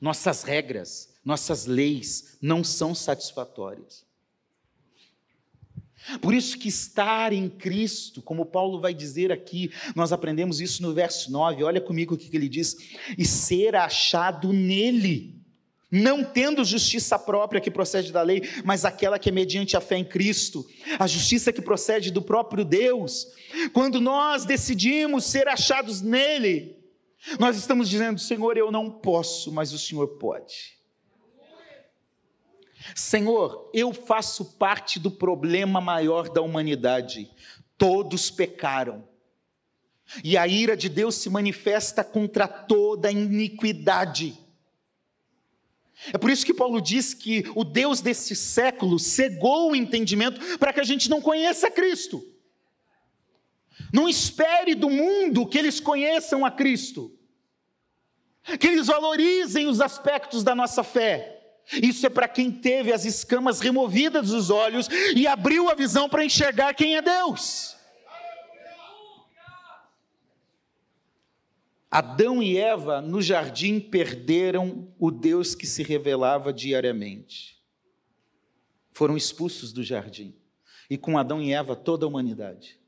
Nossas 0.00 0.42
regras, 0.42 1.14
nossas 1.24 1.66
leis 1.66 2.36
não 2.40 2.62
são 2.62 2.94
satisfatórias. 2.94 4.05
Por 6.20 6.34
isso 6.34 6.58
que 6.58 6.68
estar 6.68 7.32
em 7.32 7.48
Cristo, 7.48 8.22
como 8.22 8.46
Paulo 8.46 8.80
vai 8.80 8.94
dizer 8.94 9.32
aqui, 9.32 9.70
nós 9.94 10.12
aprendemos 10.12 10.60
isso 10.60 10.82
no 10.82 10.94
verso 10.94 11.30
9, 11.30 11.64
olha 11.64 11.80
comigo 11.80 12.14
o 12.14 12.18
que 12.18 12.34
ele 12.36 12.48
diz, 12.48 12.76
e 13.18 13.24
ser 13.24 13.74
achado 13.74 14.52
nele, 14.52 15.34
não 15.90 16.22
tendo 16.22 16.64
justiça 16.64 17.18
própria 17.18 17.60
que 17.60 17.70
procede 17.70 18.12
da 18.12 18.22
lei, 18.22 18.42
mas 18.64 18.84
aquela 18.84 19.18
que 19.18 19.28
é 19.28 19.32
mediante 19.32 19.76
a 19.76 19.80
fé 19.80 19.96
em 19.96 20.04
Cristo, 20.04 20.66
a 20.98 21.06
justiça 21.06 21.52
que 21.52 21.62
procede 21.62 22.10
do 22.10 22.22
próprio 22.22 22.64
Deus. 22.64 23.26
Quando 23.72 24.00
nós 24.00 24.44
decidimos 24.44 25.24
ser 25.24 25.48
achados 25.48 26.02
nele, 26.02 26.76
nós 27.38 27.56
estamos 27.56 27.88
dizendo, 27.88 28.20
Senhor, 28.20 28.56
eu 28.56 28.70
não 28.70 28.90
posso, 28.90 29.50
mas 29.52 29.72
o 29.72 29.78
Senhor 29.78 30.06
pode. 30.18 30.75
Senhor, 32.94 33.70
eu 33.72 33.92
faço 33.92 34.44
parte 34.56 34.98
do 34.98 35.10
problema 35.10 35.80
maior 35.80 36.28
da 36.28 36.40
humanidade. 36.40 37.30
Todos 37.76 38.30
pecaram. 38.30 39.06
E 40.22 40.36
a 40.36 40.46
ira 40.46 40.76
de 40.76 40.88
Deus 40.88 41.16
se 41.16 41.28
manifesta 41.28 42.04
contra 42.04 42.46
toda 42.46 43.10
iniquidade. 43.10 44.38
É 46.12 46.18
por 46.18 46.30
isso 46.30 46.44
que 46.44 46.54
Paulo 46.54 46.80
diz 46.80 47.14
que 47.14 47.44
o 47.54 47.64
Deus 47.64 48.00
desse 48.00 48.36
século 48.36 48.98
cegou 48.98 49.70
o 49.70 49.76
entendimento 49.76 50.58
para 50.58 50.72
que 50.72 50.80
a 50.80 50.84
gente 50.84 51.08
não 51.08 51.20
conheça 51.20 51.70
Cristo. 51.70 52.22
Não 53.92 54.08
espere 54.08 54.74
do 54.74 54.90
mundo 54.90 55.46
que 55.46 55.58
eles 55.58 55.80
conheçam 55.80 56.44
a 56.44 56.50
Cristo, 56.50 57.12
que 58.60 58.66
eles 58.66 58.86
valorizem 58.86 59.66
os 59.66 59.80
aspectos 59.80 60.44
da 60.44 60.54
nossa 60.54 60.82
fé. 60.82 61.35
Isso 61.72 62.06
é 62.06 62.08
para 62.08 62.28
quem 62.28 62.50
teve 62.50 62.92
as 62.92 63.04
escamas 63.04 63.60
removidas 63.60 64.28
dos 64.28 64.50
olhos 64.50 64.88
e 65.14 65.26
abriu 65.26 65.68
a 65.68 65.74
visão 65.74 66.08
para 66.08 66.24
enxergar 66.24 66.74
quem 66.74 66.96
é 66.96 67.02
Deus. 67.02 67.76
Adão 71.90 72.42
e 72.42 72.58
Eva 72.58 73.00
no 73.00 73.22
jardim 73.22 73.80
perderam 73.80 74.92
o 74.98 75.10
Deus 75.10 75.54
que 75.54 75.66
se 75.66 75.82
revelava 75.82 76.52
diariamente. 76.52 77.56
Foram 78.92 79.16
expulsos 79.16 79.72
do 79.72 79.82
jardim. 79.82 80.34
E 80.90 80.96
com 80.96 81.18
Adão 81.18 81.40
e 81.40 81.52
Eva 81.52 81.74
toda 81.74 82.04
a 82.04 82.08
humanidade. 82.08 82.78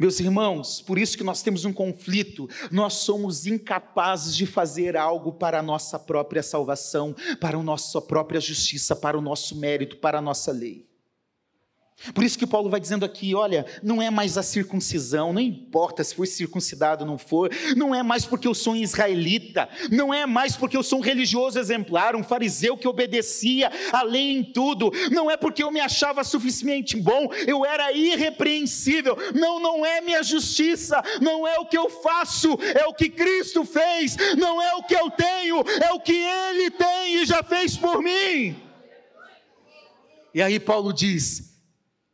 Meus 0.00 0.18
irmãos, 0.18 0.80
por 0.80 0.98
isso 0.98 1.14
que 1.14 1.22
nós 1.22 1.42
temos 1.42 1.66
um 1.66 1.74
conflito, 1.74 2.48
nós 2.72 2.94
somos 2.94 3.46
incapazes 3.46 4.34
de 4.34 4.46
fazer 4.46 4.96
algo 4.96 5.30
para 5.30 5.58
a 5.58 5.62
nossa 5.62 5.98
própria 5.98 6.42
salvação, 6.42 7.14
para 7.38 7.58
a 7.58 7.62
nossa 7.62 8.00
própria 8.00 8.40
justiça, 8.40 8.96
para 8.96 9.18
o 9.18 9.20
nosso 9.20 9.54
mérito, 9.54 9.98
para 9.98 10.16
a 10.16 10.22
nossa 10.22 10.52
lei. 10.52 10.89
Por 12.14 12.24
isso 12.24 12.38
que 12.38 12.46
Paulo 12.46 12.70
vai 12.70 12.80
dizendo 12.80 13.04
aqui: 13.04 13.34
olha, 13.34 13.66
não 13.82 14.00
é 14.00 14.10
mais 14.10 14.38
a 14.38 14.42
circuncisão, 14.42 15.32
não 15.32 15.40
importa 15.40 16.02
se 16.02 16.14
foi 16.14 16.26
circuncidado 16.26 17.04
ou 17.04 17.10
não 17.10 17.18
for, 17.18 17.50
não 17.76 17.94
é 17.94 18.02
mais 18.02 18.24
porque 18.24 18.48
eu 18.48 18.54
sou 18.54 18.72
um 18.72 18.76
israelita, 18.76 19.68
não 19.90 20.12
é 20.12 20.24
mais 20.24 20.56
porque 20.56 20.76
eu 20.76 20.82
sou 20.82 21.00
um 21.00 21.02
religioso 21.02 21.58
exemplar, 21.58 22.16
um 22.16 22.24
fariseu 22.24 22.76
que 22.76 22.88
obedecia 22.88 23.70
a 23.92 24.02
lei 24.02 24.32
em 24.32 24.42
tudo, 24.42 24.90
não 25.10 25.30
é 25.30 25.36
porque 25.36 25.62
eu 25.62 25.70
me 25.70 25.80
achava 25.80 26.24
suficientemente 26.24 26.96
bom, 26.96 27.30
eu 27.46 27.66
era 27.66 27.92
irrepreensível, 27.92 29.16
não, 29.34 29.60
não 29.60 29.84
é 29.84 30.00
minha 30.00 30.22
justiça, 30.22 31.02
não 31.20 31.46
é 31.46 31.58
o 31.58 31.66
que 31.66 31.76
eu 31.76 31.90
faço, 31.90 32.58
é 32.74 32.86
o 32.86 32.94
que 32.94 33.10
Cristo 33.10 33.64
fez, 33.64 34.16
não 34.38 34.60
é 34.60 34.74
o 34.74 34.82
que 34.82 34.94
eu 34.94 35.10
tenho, 35.10 35.62
é 35.82 35.92
o 35.92 36.00
que 36.00 36.16
Ele 36.16 36.70
tem 36.70 37.16
e 37.16 37.26
já 37.26 37.42
fez 37.42 37.76
por 37.76 38.02
mim. 38.02 38.56
E 40.32 40.40
aí 40.40 40.60
Paulo 40.60 40.92
diz: 40.92 41.49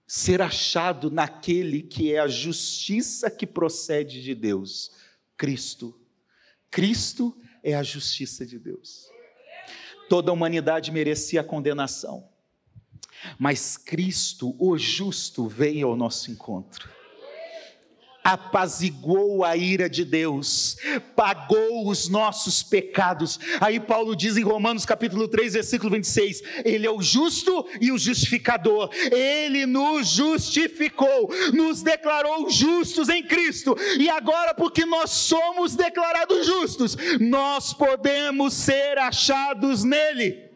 ser 0.06 0.40
achado 0.40 1.10
naquele 1.10 1.82
que 1.82 2.12
é 2.12 2.20
a 2.20 2.28
justiça 2.28 3.30
que 3.30 3.46
procede 3.46 4.22
de 4.22 4.34
Deus, 4.34 4.92
Cristo. 5.36 5.98
Cristo 6.70 7.36
é 7.62 7.74
a 7.74 7.82
justiça 7.82 8.46
de 8.46 8.58
Deus. 8.58 9.08
Toda 10.08 10.30
a 10.30 10.34
humanidade 10.34 10.92
merecia 10.92 11.40
a 11.40 11.44
condenação, 11.44 12.28
mas 13.38 13.76
Cristo, 13.76 14.54
o 14.58 14.78
justo, 14.78 15.48
veio 15.48 15.88
ao 15.88 15.96
nosso 15.96 16.30
encontro 16.30 16.95
apaziguou 18.26 19.44
a 19.44 19.56
ira 19.56 19.88
de 19.88 20.04
Deus, 20.04 20.76
pagou 21.14 21.88
os 21.88 22.08
nossos 22.08 22.60
pecados. 22.60 23.38
Aí 23.60 23.78
Paulo 23.78 24.16
diz 24.16 24.36
em 24.36 24.42
Romanos 24.42 24.84
capítulo 24.84 25.28
3, 25.28 25.52
versículo 25.52 25.92
26, 25.92 26.42
ele 26.64 26.84
é 26.84 26.90
o 26.90 27.00
justo 27.00 27.64
e 27.80 27.92
o 27.92 27.98
justificador. 27.98 28.90
Ele 29.12 29.64
nos 29.64 30.08
justificou, 30.08 31.30
nos 31.54 31.82
declarou 31.82 32.50
justos 32.50 33.08
em 33.08 33.22
Cristo. 33.22 33.76
E 33.96 34.10
agora 34.10 34.52
porque 34.54 34.84
nós 34.84 35.10
somos 35.12 35.76
declarados 35.76 36.44
justos, 36.44 36.96
nós 37.20 37.72
podemos 37.72 38.54
ser 38.54 38.98
achados 38.98 39.84
nele. 39.84 40.50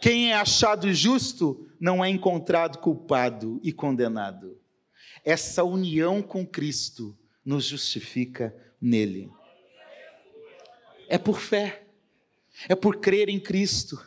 Quem 0.00 0.30
é 0.30 0.36
achado 0.36 0.94
justo 0.94 1.66
não 1.80 2.04
é 2.04 2.08
encontrado 2.08 2.78
culpado 2.78 3.58
e 3.64 3.72
condenado 3.72 4.56
essa 5.26 5.64
união 5.64 6.22
com 6.22 6.46
Cristo 6.46 7.18
nos 7.44 7.64
justifica 7.64 8.54
nele. 8.80 9.28
É 11.08 11.18
por 11.18 11.40
fé, 11.40 11.84
é 12.68 12.76
por 12.76 13.00
crer 13.00 13.28
em 13.28 13.40
Cristo. 13.40 14.00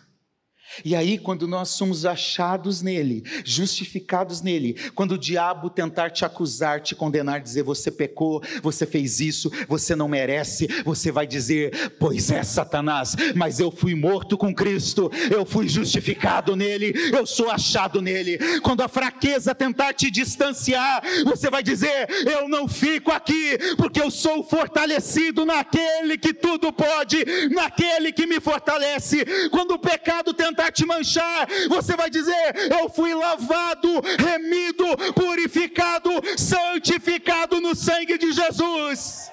E 0.84 0.95
aí, 0.95 1.17
quando 1.17 1.47
nós 1.47 1.69
somos 1.69 2.05
achados 2.05 2.82
nele, 2.82 3.23
justificados 3.43 4.41
nele, 4.41 4.75
quando 4.95 5.13
o 5.13 5.17
diabo 5.17 5.69
tentar 5.69 6.10
te 6.10 6.23
acusar, 6.23 6.82
te 6.82 6.95
condenar, 6.95 7.41
dizer 7.41 7.63
você 7.63 7.91
pecou, 7.91 8.41
você 8.62 8.86
fez 8.86 9.19
isso, 9.19 9.51
você 9.67 9.95
não 9.95 10.08
merece, 10.08 10.67
você 10.84 11.12
vai 11.12 11.27
dizer: 11.27 11.91
Pois 11.99 12.32
é, 12.32 12.43
Satanás, 12.43 13.15
mas 13.36 13.60
eu 13.60 13.71
fui 13.71 13.95
morto 13.95 14.38
com 14.38 14.53
Cristo, 14.53 15.12
eu 15.32 15.45
fui 15.45 15.67
justificado 15.67 16.55
nele, 16.55 16.93
eu 17.12 17.25
sou 17.25 17.49
achado 17.49 18.01
nele. 18.01 18.38
Quando 18.62 18.82
a 18.82 18.88
fraqueza 18.88 19.55
tentar 19.55 19.93
te 19.93 20.10
distanciar, 20.10 21.01
você 21.25 21.49
vai 21.49 21.63
dizer: 21.63 22.08
Eu 22.25 22.47
não 22.47 22.67
fico 22.67 23.12
aqui, 23.12 23.58
porque 23.77 24.01
eu 24.01 24.12
sou 24.12 24.43
fortalecido 24.43 25.45
naquele 25.45 26.17
que 26.17 26.34
tudo 26.34 26.71
pode, 26.71 27.23
naquele 27.49 28.12
que 28.12 28.25
me 28.25 28.39
fortalece. 28.39 29.25
Quando 29.49 29.71
o 29.71 29.79
pecado 29.79 30.34
tentar 30.34 30.58
tentar 30.59 30.71
te 30.71 30.85
manchar, 30.85 31.47
você 31.69 31.95
vai 31.95 32.09
dizer: 32.09 32.53
Eu 32.69 32.89
fui 32.89 33.13
lavado, 33.13 34.01
remido, 34.19 34.85
purificado, 35.13 36.09
santificado 36.37 37.61
no 37.61 37.73
sangue 37.73 38.17
de 38.17 38.33
Jesus. 38.33 39.31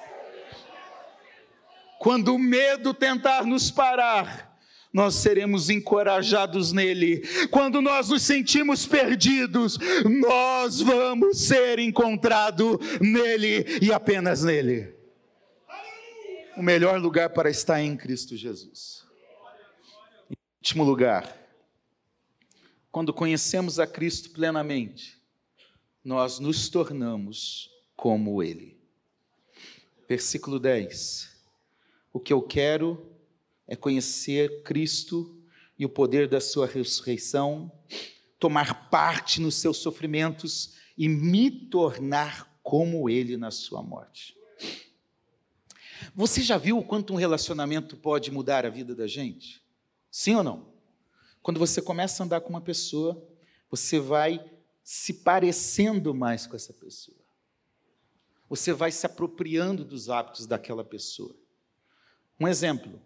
Quando 1.99 2.33
o 2.33 2.39
medo 2.39 2.93
tentar 2.93 3.43
nos 3.45 3.69
parar, 3.69 4.57
nós 4.93 5.15
seremos 5.15 5.69
encorajados 5.69 6.71
nele. 6.71 7.21
Quando 7.51 7.81
nós 7.81 8.09
nos 8.09 8.21
sentimos 8.21 8.85
perdidos, 8.85 9.77
nós 10.05 10.79
vamos 10.79 11.39
ser 11.39 11.79
encontrados 11.79 12.77
nele 13.01 13.65
e 13.81 13.91
apenas 13.91 14.43
nele. 14.43 14.95
O 16.55 16.63
melhor 16.63 16.99
lugar 16.99 17.29
para 17.31 17.49
estar 17.49 17.79
é 17.79 17.83
em 17.83 17.97
Cristo 17.97 18.35
Jesus. 18.35 19.06
Último 20.59 20.83
lugar, 20.83 21.37
quando 22.91 23.13
conhecemos 23.13 23.79
a 23.79 23.87
Cristo 23.87 24.31
plenamente, 24.31 25.17
nós 26.03 26.39
nos 26.39 26.67
tornamos 26.69 27.69
como 27.95 28.41
Ele. 28.41 28.77
Versículo 30.07 30.59
10. 30.59 31.35
O 32.11 32.19
que 32.19 32.33
eu 32.33 32.41
quero 32.41 33.11
é 33.67 33.75
conhecer 33.75 34.63
Cristo 34.63 35.41
e 35.77 35.85
o 35.85 35.89
poder 35.89 36.27
da 36.27 36.41
Sua 36.41 36.65
ressurreição, 36.65 37.71
tomar 38.39 38.89
parte 38.89 39.39
nos 39.41 39.55
seus 39.55 39.77
sofrimentos 39.77 40.75
e 40.97 41.07
me 41.07 41.51
tornar 41.51 42.59
como 42.63 43.09
ele 43.09 43.37
na 43.37 43.51
sua 43.51 43.81
morte. 43.81 44.35
Você 46.13 46.41
já 46.41 46.57
viu 46.57 46.79
o 46.79 46.83
quanto 46.83 47.13
um 47.13 47.15
relacionamento 47.15 47.95
pode 47.95 48.31
mudar 48.31 48.65
a 48.65 48.69
vida 48.69 48.95
da 48.95 49.07
gente? 49.07 49.61
Sim 50.17 50.33
ou 50.33 50.43
não? 50.43 50.73
Quando 51.43 51.59
você 51.59 51.79
começa 51.79 52.23
a 52.23 52.25
andar 52.25 52.41
com 52.41 52.49
uma 52.49 52.59
pessoa, 52.59 53.23
você 53.69 53.99
vai 53.99 54.43
se 54.83 55.13
parecendo 55.13 56.11
mais 56.11 56.47
com 56.47 56.55
essa 56.55 56.73
pessoa. 56.73 57.19
Você 58.49 58.73
vai 58.73 58.91
se 58.91 59.05
apropriando 59.05 59.85
dos 59.85 60.09
hábitos 60.09 60.47
daquela 60.47 60.83
pessoa. 60.83 61.35
Um 62.39 62.47
exemplo: 62.47 62.99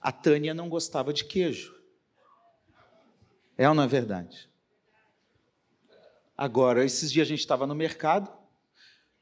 a 0.00 0.12
Tânia 0.12 0.54
não 0.54 0.68
gostava 0.68 1.12
de 1.12 1.24
queijo. 1.24 1.74
É 3.58 3.68
ou 3.68 3.74
não 3.74 3.82
é 3.82 3.88
verdade? 3.88 4.48
Agora, 6.36 6.84
esses 6.84 7.10
dias 7.10 7.26
a 7.26 7.30
gente 7.30 7.40
estava 7.40 7.66
no 7.66 7.74
mercado, 7.74 8.32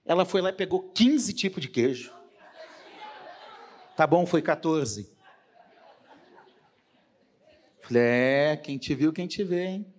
ela 0.04 0.26
foi 0.26 0.42
lá 0.42 0.50
e 0.50 0.52
pegou 0.52 0.90
15 0.90 1.32
tipos 1.32 1.62
de 1.62 1.68
queijo. 1.68 2.12
Tá 3.96 4.06
bom, 4.06 4.26
foi 4.26 4.42
14. 4.42 5.16
Falei, 7.88 8.02
é, 8.02 8.56
quem 8.62 8.76
te 8.76 8.94
viu, 8.94 9.14
quem 9.14 9.26
te 9.26 9.42
vê, 9.42 9.64
hein? 9.64 9.94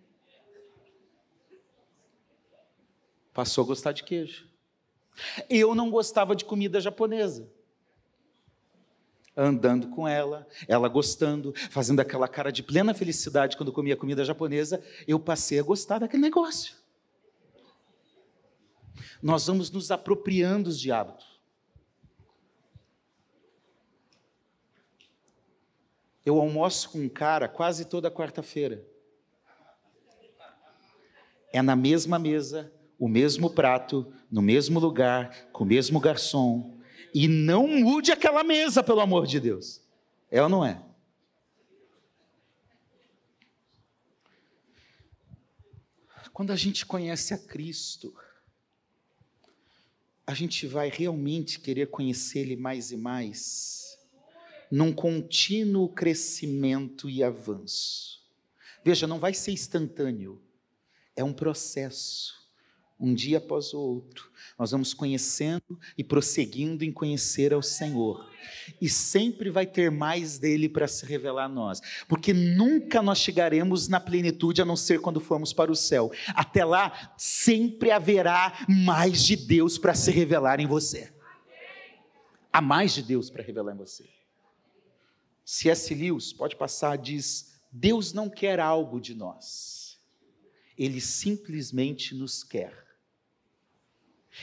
Passou 3.33 3.63
a 3.63 3.67
gostar 3.67 3.93
de 3.93 4.03
queijo. 4.03 4.47
Eu 5.49 5.73
não 5.73 5.89
gostava 5.89 6.35
de 6.35 6.45
comida 6.45 6.79
japonesa 6.79 7.51
andando 9.35 9.87
com 9.87 10.05
ela, 10.05 10.45
ela 10.67 10.89
gostando, 10.89 11.53
fazendo 11.69 12.01
aquela 12.01 12.27
cara 12.27 12.51
de 12.51 12.61
plena 12.61 12.93
felicidade 12.93 13.55
quando 13.55 13.71
comia 13.71 13.95
comida 13.95 14.25
japonesa, 14.25 14.83
eu 15.07 15.17
passei 15.17 15.59
a 15.59 15.63
gostar 15.63 15.99
daquele 15.99 16.21
negócio. 16.21 16.75
Nós 19.21 19.47
vamos 19.47 19.71
nos 19.71 19.91
apropriando 19.91 20.71
de 20.71 20.91
hábitos. 20.91 21.28
Eu 26.25 26.39
almoço 26.39 26.89
com 26.89 26.99
um 26.99 27.09
cara 27.09 27.47
quase 27.47 27.85
toda 27.85 28.11
quarta-feira. 28.11 28.85
É 31.51 31.61
na 31.61 31.75
mesma 31.75 32.19
mesa, 32.19 32.71
o 32.97 33.07
mesmo 33.07 33.49
prato, 33.49 34.13
no 34.29 34.41
mesmo 34.41 34.79
lugar, 34.79 35.49
com 35.51 35.63
o 35.63 35.67
mesmo 35.67 35.99
garçom, 35.99 36.77
e 37.13 37.27
não 37.27 37.67
mude 37.67 38.11
aquela 38.11 38.43
mesa, 38.43 38.83
pelo 38.83 38.99
amor 38.99 39.25
de 39.25 39.39
Deus. 39.39 39.81
É 40.29 40.41
ou 40.43 40.49
não 40.49 40.63
é? 40.63 40.83
Quando 46.31 46.51
a 46.51 46.55
gente 46.55 46.85
conhece 46.85 47.33
a 47.33 47.37
Cristo, 47.37 48.15
a 50.25 50.33
gente 50.33 50.67
vai 50.67 50.89
realmente 50.89 51.59
querer 51.59 51.87
conhecer 51.87 52.39
Ele 52.39 52.55
mais 52.55 52.91
e 52.91 52.97
mais, 52.97 53.88
num 54.71 54.93
contínuo 54.93 55.89
crescimento 55.89 57.09
e 57.09 57.23
avanço. 57.23 58.19
Veja, 58.83 59.07
não 59.07 59.19
vai 59.19 59.33
ser 59.33 59.51
instantâneo, 59.51 60.41
é 61.15 61.23
um 61.23 61.33
processo 61.33 62.39
um 62.99 63.13
dia 63.13 63.37
após 63.37 63.73
o 63.73 63.79
outro, 63.79 64.29
nós 64.57 64.71
vamos 64.71 64.93
conhecendo 64.93 65.79
e 65.97 66.03
prosseguindo 66.03 66.83
em 66.83 66.91
conhecer 66.91 67.53
ao 67.53 67.61
Senhor. 67.61 68.29
E 68.81 68.89
sempre 68.89 69.49
vai 69.49 69.65
ter 69.65 69.89
mais 69.89 70.37
dele 70.37 70.67
para 70.67 70.87
se 70.87 71.05
revelar 71.05 71.45
a 71.45 71.49
nós, 71.49 71.79
porque 72.09 72.33
nunca 72.33 73.01
nós 73.01 73.19
chegaremos 73.19 73.87
na 73.87 74.01
plenitude 74.01 74.61
a 74.61 74.65
não 74.65 74.75
ser 74.75 74.99
quando 74.99 75.21
formos 75.21 75.53
para 75.53 75.71
o 75.71 75.75
céu. 75.75 76.11
Até 76.35 76.65
lá, 76.65 77.13
sempre 77.17 77.89
haverá 77.89 78.65
mais 78.67 79.23
de 79.23 79.37
Deus 79.37 79.77
para 79.77 79.95
se 79.95 80.11
revelar 80.11 80.59
em 80.59 80.67
você. 80.67 81.13
Há 82.51 82.59
mais 82.59 82.93
de 82.93 83.01
Deus 83.01 83.29
para 83.29 83.43
revelar 83.43 83.73
em 83.73 83.77
você. 83.77 84.18
C.S. 85.51 85.95
Lewis, 85.95 86.31
pode 86.31 86.55
passar, 86.55 86.95
diz: 86.95 87.59
Deus 87.71 88.13
não 88.13 88.29
quer 88.29 88.59
algo 88.59 89.01
de 89.01 89.15
nós, 89.15 89.99
Ele 90.77 91.01
simplesmente 91.01 92.13
nos 92.13 92.43
quer. 92.43 92.85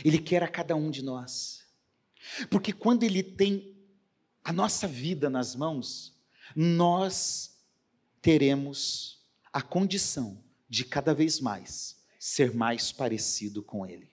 Ele 0.04 0.18
quer 0.18 0.42
a 0.42 0.48
cada 0.48 0.74
um 0.74 0.90
de 0.90 1.02
nós. 1.02 1.64
Porque 2.50 2.72
quando 2.72 3.04
Ele 3.04 3.22
tem 3.22 3.76
a 4.42 4.52
nossa 4.52 4.88
vida 4.88 5.30
nas 5.30 5.54
mãos, 5.54 6.12
nós 6.56 7.56
teremos 8.20 9.24
a 9.52 9.62
condição 9.62 10.42
de 10.68 10.84
cada 10.84 11.14
vez 11.14 11.38
mais 11.38 12.04
ser 12.18 12.52
mais 12.52 12.90
parecido 12.90 13.62
com 13.62 13.86
Ele. 13.86 14.10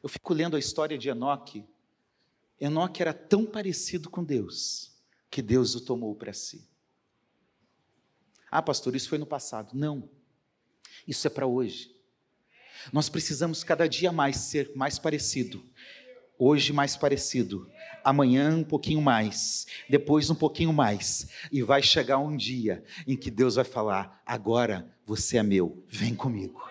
Eu 0.00 0.08
fico 0.08 0.32
lendo 0.32 0.54
a 0.54 0.60
história 0.60 0.96
de 0.96 1.08
Enoque. 1.08 1.64
Enoque 2.60 3.02
era 3.02 3.12
tão 3.12 3.44
parecido 3.44 4.08
com 4.08 4.22
Deus 4.22 4.91
que 5.32 5.40
Deus 5.40 5.74
o 5.74 5.80
tomou 5.80 6.14
para 6.14 6.34
si. 6.34 6.68
Ah, 8.50 8.60
pastor, 8.60 8.94
isso 8.94 9.08
foi 9.08 9.16
no 9.16 9.24
passado. 9.24 9.70
Não. 9.72 10.10
Isso 11.08 11.26
é 11.26 11.30
para 11.30 11.46
hoje. 11.46 11.90
Nós 12.92 13.08
precisamos 13.08 13.64
cada 13.64 13.88
dia 13.88 14.12
mais 14.12 14.36
ser 14.36 14.70
mais 14.76 14.98
parecido. 14.98 15.64
Hoje 16.38 16.72
mais 16.72 16.96
parecido, 16.96 17.70
amanhã 18.02 18.56
um 18.56 18.64
pouquinho 18.64 19.00
mais, 19.00 19.64
depois 19.88 20.28
um 20.28 20.34
pouquinho 20.34 20.72
mais, 20.72 21.28
e 21.52 21.62
vai 21.62 21.80
chegar 21.80 22.18
um 22.18 22.36
dia 22.36 22.84
em 23.06 23.16
que 23.16 23.30
Deus 23.30 23.54
vai 23.54 23.64
falar: 23.64 24.20
agora 24.26 24.92
você 25.06 25.38
é 25.38 25.42
meu, 25.42 25.82
vem 25.88 26.14
comigo. 26.14 26.68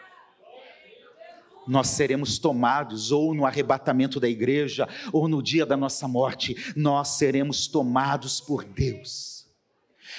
Nós 1.67 1.89
seremos 1.89 2.39
tomados, 2.39 3.11
ou 3.11 3.33
no 3.33 3.45
arrebatamento 3.45 4.19
da 4.19 4.27
igreja, 4.27 4.87
ou 5.11 5.27
no 5.27 5.41
dia 5.41 5.65
da 5.65 5.77
nossa 5.77 6.07
morte, 6.07 6.73
nós 6.75 7.09
seremos 7.09 7.67
tomados 7.67 8.41
por 8.41 8.63
Deus. 8.63 9.47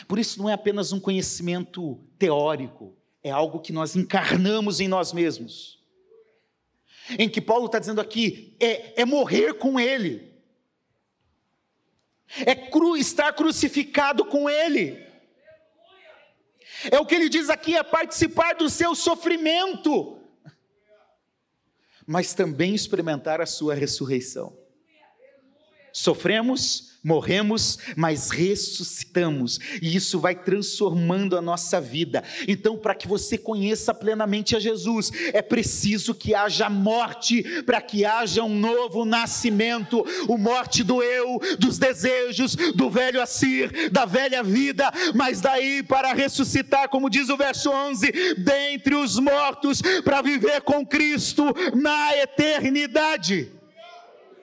Por 0.07 0.19
isso, 0.19 0.39
não 0.39 0.49
é 0.49 0.53
apenas 0.53 0.93
um 0.93 1.01
conhecimento 1.01 2.01
teórico, 2.19 2.97
é 3.23 3.31
algo 3.31 3.61
que 3.61 3.73
nós 3.73 3.95
encarnamos 3.97 4.81
em 4.81 4.89
nós 4.89 5.13
mesmos 5.13 5.83
em 7.19 7.29
que 7.29 7.41
Paulo 7.41 7.67
está 7.67 7.79
dizendo 7.79 8.01
aqui, 8.01 8.57
é, 8.61 9.03
é 9.03 9.05
morrer 9.05 9.55
com 9.55 9.79
Ele, 9.79 10.33
é 12.47 12.55
cru, 12.55 12.97
estar 12.97 13.33
crucificado 13.33 14.25
com 14.25 14.49
Ele. 14.49 15.11
É 16.91 16.99
o 16.99 17.07
que 17.07 17.15
ele 17.15 17.29
diz 17.29 17.49
aqui, 17.49 17.77
é 17.77 17.83
participar 17.83 18.55
do 18.55 18.69
seu 18.69 18.95
sofrimento, 18.95 20.19
mas 22.13 22.35
também 22.35 22.75
experimentar 22.75 23.41
a 23.41 23.47
sua 23.47 23.75
ressurreição. 23.75 24.55
Sofremos, 25.95 26.92
morremos, 27.03 27.79
mas 27.97 28.31
ressuscitamos, 28.31 29.59
e 29.81 29.97
isso 29.97 30.21
vai 30.21 30.35
transformando 30.35 31.37
a 31.37 31.43
nossa 31.43 31.81
vida. 31.81 32.23
Então, 32.47 32.77
para 32.77 32.95
que 32.95 33.09
você 33.09 33.37
conheça 33.37 33.93
plenamente 33.93 34.55
a 34.55 34.61
Jesus, 34.61 35.11
é 35.33 35.43
preciso 35.43 36.15
que 36.15 36.35
haja 36.35 36.71
morte, 36.71 37.43
para 37.63 37.81
que 37.81 38.05
haja 38.05 38.45
um 38.45 38.57
novo 38.57 39.05
nascimento. 39.05 40.05
O 40.29 40.39
morte 40.39 40.85
do 40.85 41.03
eu, 41.03 41.41
dos 41.59 41.79
desejos, 41.79 42.55
do 42.55 42.89
velho 42.89 43.21
Assir, 43.21 43.91
da 43.91 44.05
velha 44.05 44.43
vida, 44.43 44.93
mas 45.15 45.41
daí 45.41 45.83
para 45.83 46.13
ressuscitar, 46.13 46.89
como 46.89 47.11
diz 47.11 47.29
o 47.29 47.37
verso 47.37 47.71
11, 47.71 48.35
dentre 48.39 48.95
os 48.95 49.19
mortos, 49.19 49.83
para 50.05 50.23
viver 50.23 50.61
com 50.63 50.87
Cristo 50.87 51.45
na 51.75 52.17
eternidade, 52.17 53.51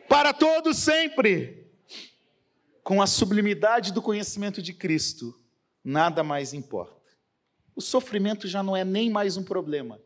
para 0.07 0.33
todos 0.33 0.77
sempre 0.77 1.58
com 2.89 3.03
a 3.03 3.05
sublimidade 3.05 3.93
do 3.93 4.01
conhecimento 4.01 4.63
de 4.63 4.73
Cristo, 4.73 5.39
nada 5.83 6.23
mais 6.23 6.55
importa. 6.55 7.11
O 7.75 7.81
sofrimento 7.81 8.47
já 8.47 8.63
não 8.63 8.75
é 8.75 8.83
nem 8.83 9.11
mais 9.11 9.37
um 9.37 9.43
problema. 9.43 10.01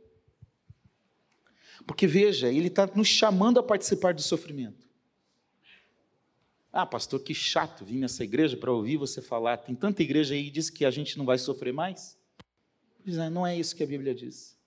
Porque 1.88 2.06
veja, 2.06 2.50
ele 2.50 2.68
está 2.68 2.86
nos 2.88 3.08
chamando 3.08 3.58
a 3.58 3.64
participar 3.64 4.14
do 4.14 4.22
sofrimento. 4.22 4.86
Ah, 6.74 6.86
pastor, 6.86 7.22
que 7.22 7.34
chato 7.34 7.86
vir 7.86 8.00
nessa 8.00 8.22
igreja 8.22 8.58
para 8.58 8.74
ouvir 8.74 8.98
você 8.98 9.22
falar. 9.22 9.56
Tem 9.60 9.74
tanta 9.74 10.04
igreja 10.04 10.34
aí 10.34 10.44
que 10.44 10.52
diz 10.52 10.70
que 10.70 10.84
a 10.84 10.92
gente 10.92 11.18
não 11.18 11.24
vai 11.24 11.38
sofrer 11.38 11.72
mais. 11.72 12.18
Não 13.32 13.48
é 13.48 13.58
isso 13.58 13.78
que 13.78 13.84
a 13.84 13.88
Bíblia 13.88 14.14
diz. 14.14 14.58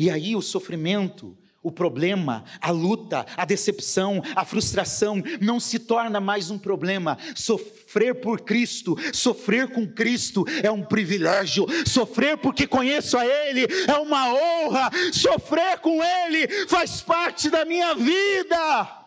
E 0.00 0.08
aí 0.08 0.34
o 0.34 0.40
sofrimento 0.40 1.36
o 1.68 1.72
problema, 1.72 2.44
a 2.60 2.70
luta, 2.70 3.26
a 3.36 3.44
decepção, 3.44 4.22
a 4.34 4.44
frustração 4.44 5.22
não 5.40 5.60
se 5.60 5.78
torna 5.78 6.20
mais 6.20 6.50
um 6.50 6.58
problema. 6.58 7.18
Sofrer 7.34 8.14
por 8.14 8.40
Cristo, 8.40 8.96
sofrer 9.12 9.68
com 9.68 9.86
Cristo 9.86 10.44
é 10.62 10.70
um 10.70 10.82
privilégio. 10.82 11.66
Sofrer 11.86 12.38
porque 12.38 12.66
conheço 12.66 13.16
a 13.18 13.26
Ele 13.26 13.66
é 13.86 13.94
uma 13.94 14.32
honra. 14.32 14.90
Sofrer 15.12 15.78
com 15.80 16.02
Ele 16.02 16.48
faz 16.66 17.02
parte 17.02 17.50
da 17.50 17.64
minha 17.64 17.94
vida. 17.94 19.06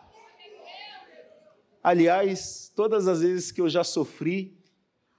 Aliás, 1.82 2.72
todas 2.76 3.08
as 3.08 3.22
vezes 3.22 3.50
que 3.50 3.60
eu 3.60 3.68
já 3.68 3.82
sofri, 3.82 4.56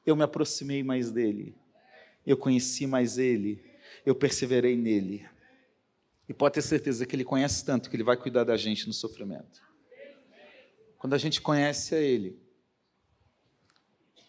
eu 0.05 0.15
me 0.15 0.23
aproximei 0.23 0.81
mais 0.81 1.11
dele, 1.11 1.55
eu 2.25 2.37
conheci 2.37 2.87
mais 2.87 3.17
Ele 3.17 3.73
eu 4.05 4.15
perseverei 4.15 4.75
nele. 4.75 5.25
E 6.33 6.35
pode 6.35 6.55
ter 6.55 6.63
certeza 6.63 7.05
que 7.05 7.15
ele 7.15 7.23
conhece 7.23 7.63
tanto 7.63 7.91
que 7.91 7.95
ele 7.95 8.03
vai 8.03 8.17
cuidar 8.17 8.43
da 8.43 8.57
gente 8.57 8.87
no 8.87 8.93
sofrimento. 8.93 9.61
Quando 10.97 11.13
a 11.13 11.17
gente 11.19 11.39
conhece 11.39 11.93
a 11.93 11.99
ele, 11.99 12.41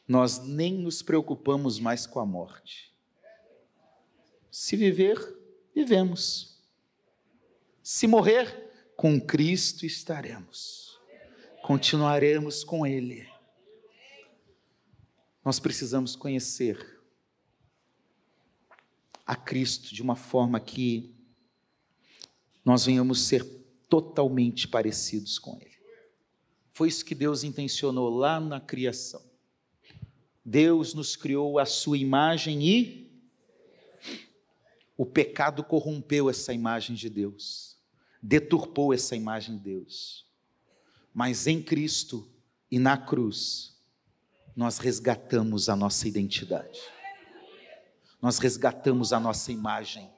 nós 0.07 0.39
nem 0.39 0.75
nos 0.75 1.01
preocupamos 1.01 1.81
mais 1.81 2.07
com 2.07 2.21
a 2.21 2.27
morte. 2.27 2.95
Se 4.51 4.77
viver, 4.77 5.17
vivemos. 5.75 6.63
Se 7.83 8.07
morrer, 8.07 8.71
com 8.95 9.19
Cristo 9.19 9.87
estaremos. 9.87 11.01
Continuaremos 11.63 12.63
com 12.65 12.87
Ele. 12.87 13.27
Nós 15.43 15.59
precisamos 15.59 16.15
conhecer 16.15 17.01
a 19.25 19.35
Cristo 19.35 19.95
de 19.95 20.03
uma 20.03 20.17
forma 20.17 20.61
que 20.61 21.14
nós 22.65 22.87
venhamos 22.87 23.21
ser 23.27 23.45
totalmente 23.89 24.67
parecidos 24.67 25.39
com 25.39 25.59
Ele. 25.61 25.75
Foi 26.73 26.89
isso 26.89 27.05
que 27.05 27.15
Deus 27.15 27.45
intencionou 27.45 28.09
lá 28.11 28.41
na 28.41 28.61
criação. 28.61 29.23
Deus 30.45 30.93
nos 30.95 31.15
criou 31.15 31.59
a 31.59 31.65
sua 31.65 31.97
imagem 31.97 32.63
e 32.63 33.05
o 34.97 35.05
pecado 35.05 35.65
corrompeu 35.65 36.31
essa 36.31 36.53
imagem 36.53 36.95
de 36.95 37.09
Deus, 37.09 37.77
deturpou 38.23 38.93
essa 38.93 39.17
imagem 39.17 39.57
de 39.57 39.63
Deus. 39.63 40.27
Mas 41.13 41.47
em 41.47 41.63
Cristo 41.63 42.29
e 42.71 42.79
na 42.79 42.97
cruz, 42.97 43.77
nós 44.55 44.79
resgatamos 44.79 45.69
a 45.69 45.77
nossa 45.77 46.07
identidade, 46.07 46.81
nós 48.21 48.39
resgatamos 48.39 49.13
a 49.13 49.21
nossa 49.21 49.51
imagem, 49.51 50.11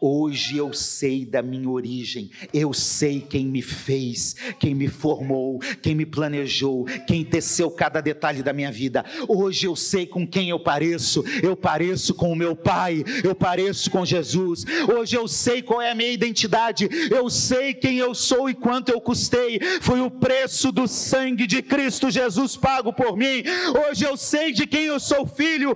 Hoje 0.00 0.56
eu 0.56 0.72
sei 0.72 1.24
da 1.24 1.42
minha 1.42 1.68
origem, 1.68 2.30
eu 2.52 2.72
sei 2.72 3.20
quem 3.20 3.46
me 3.46 3.60
fez, 3.60 4.34
quem 4.58 4.74
me 4.74 4.88
formou, 4.88 5.58
quem 5.82 5.94
me 5.94 6.06
planejou, 6.06 6.84
quem 7.06 7.24
teceu 7.24 7.70
cada 7.70 8.00
detalhe 8.00 8.42
da 8.42 8.52
minha 8.52 8.72
vida. 8.72 9.04
Hoje 9.28 9.66
eu 9.66 9.76
sei 9.76 10.06
com 10.06 10.26
quem 10.26 10.48
eu 10.48 10.58
pareço, 10.58 11.22
eu 11.42 11.56
pareço 11.56 12.14
com 12.14 12.32
o 12.32 12.36
meu 12.36 12.56
Pai, 12.56 13.04
eu 13.22 13.34
pareço 13.34 13.90
com 13.90 14.04
Jesus. 14.04 14.64
Hoje 14.88 15.16
eu 15.16 15.28
sei 15.28 15.62
qual 15.62 15.82
é 15.82 15.90
a 15.90 15.94
minha 15.94 16.12
identidade, 16.12 16.88
eu 17.10 17.28
sei 17.28 17.74
quem 17.74 17.98
eu 17.98 18.14
sou 18.14 18.48
e 18.48 18.54
quanto 18.54 18.90
eu 18.90 19.00
custei. 19.00 19.60
Foi 19.80 20.00
o 20.00 20.10
preço 20.10 20.72
do 20.72 20.88
sangue 20.88 21.46
de 21.46 21.62
Cristo 21.62 22.10
Jesus 22.10 22.56
pago 22.56 22.92
por 22.92 23.16
mim. 23.16 23.42
Hoje 23.88 24.04
eu 24.04 24.16
sei 24.16 24.52
de 24.52 24.66
quem 24.66 24.84
eu 24.84 25.00
sou 25.00 25.26
filho, 25.26 25.74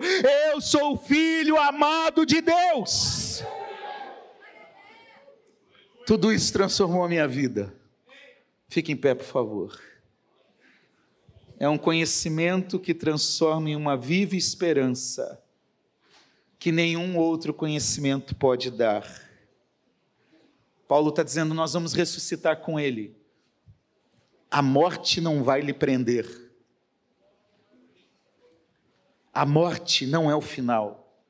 eu 0.52 0.60
sou 0.60 0.96
filho 0.96 1.58
amado 1.58 2.24
de 2.24 2.40
Deus. 2.40 3.44
Tudo 6.08 6.32
isso 6.32 6.50
transformou 6.54 7.04
a 7.04 7.08
minha 7.08 7.28
vida. 7.28 7.70
Fique 8.66 8.90
em 8.90 8.96
pé, 8.96 9.14
por 9.14 9.26
favor. 9.26 9.78
É 11.58 11.68
um 11.68 11.76
conhecimento 11.76 12.80
que 12.80 12.94
transforma 12.94 13.68
em 13.68 13.76
uma 13.76 13.94
viva 13.94 14.34
esperança 14.34 15.38
que 16.58 16.72
nenhum 16.72 17.18
outro 17.18 17.52
conhecimento 17.52 18.34
pode 18.34 18.70
dar. 18.70 19.06
Paulo 20.88 21.10
está 21.10 21.22
dizendo: 21.22 21.52
nós 21.52 21.74
vamos 21.74 21.92
ressuscitar 21.92 22.62
com 22.62 22.80
Ele. 22.80 23.14
A 24.50 24.62
morte 24.62 25.20
não 25.20 25.44
vai 25.44 25.60
lhe 25.60 25.74
prender. 25.74 26.26
A 29.30 29.44
morte 29.44 30.06
não 30.06 30.30
é 30.30 30.34
o 30.34 30.40
final. 30.40 31.22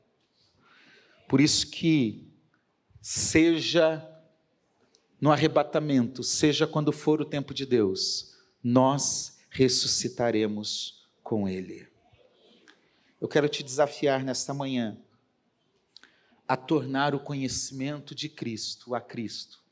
Por 1.26 1.40
isso 1.40 1.68
que 1.68 2.30
seja 3.02 4.07
no 5.20 5.32
arrebatamento, 5.32 6.22
seja 6.22 6.66
quando 6.66 6.92
for 6.92 7.20
o 7.20 7.24
tempo 7.24 7.52
de 7.52 7.66
Deus, 7.66 8.36
nós 8.62 9.38
ressuscitaremos 9.50 11.08
com 11.22 11.48
Ele. 11.48 11.88
Eu 13.20 13.26
quero 13.26 13.48
te 13.48 13.62
desafiar 13.62 14.22
nesta 14.22 14.54
manhã 14.54 14.96
a 16.46 16.56
tornar 16.56 17.14
o 17.14 17.20
conhecimento 17.20 18.14
de 18.14 18.28
Cristo 18.28 18.94
a 18.94 19.00
Cristo, 19.00 19.62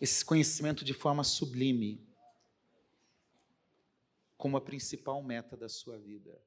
esse 0.00 0.24
conhecimento 0.24 0.84
de 0.84 0.92
forma 0.92 1.24
sublime, 1.24 2.06
como 4.36 4.56
a 4.56 4.60
principal 4.60 5.22
meta 5.22 5.56
da 5.56 5.68
sua 5.68 5.98
vida. 5.98 6.40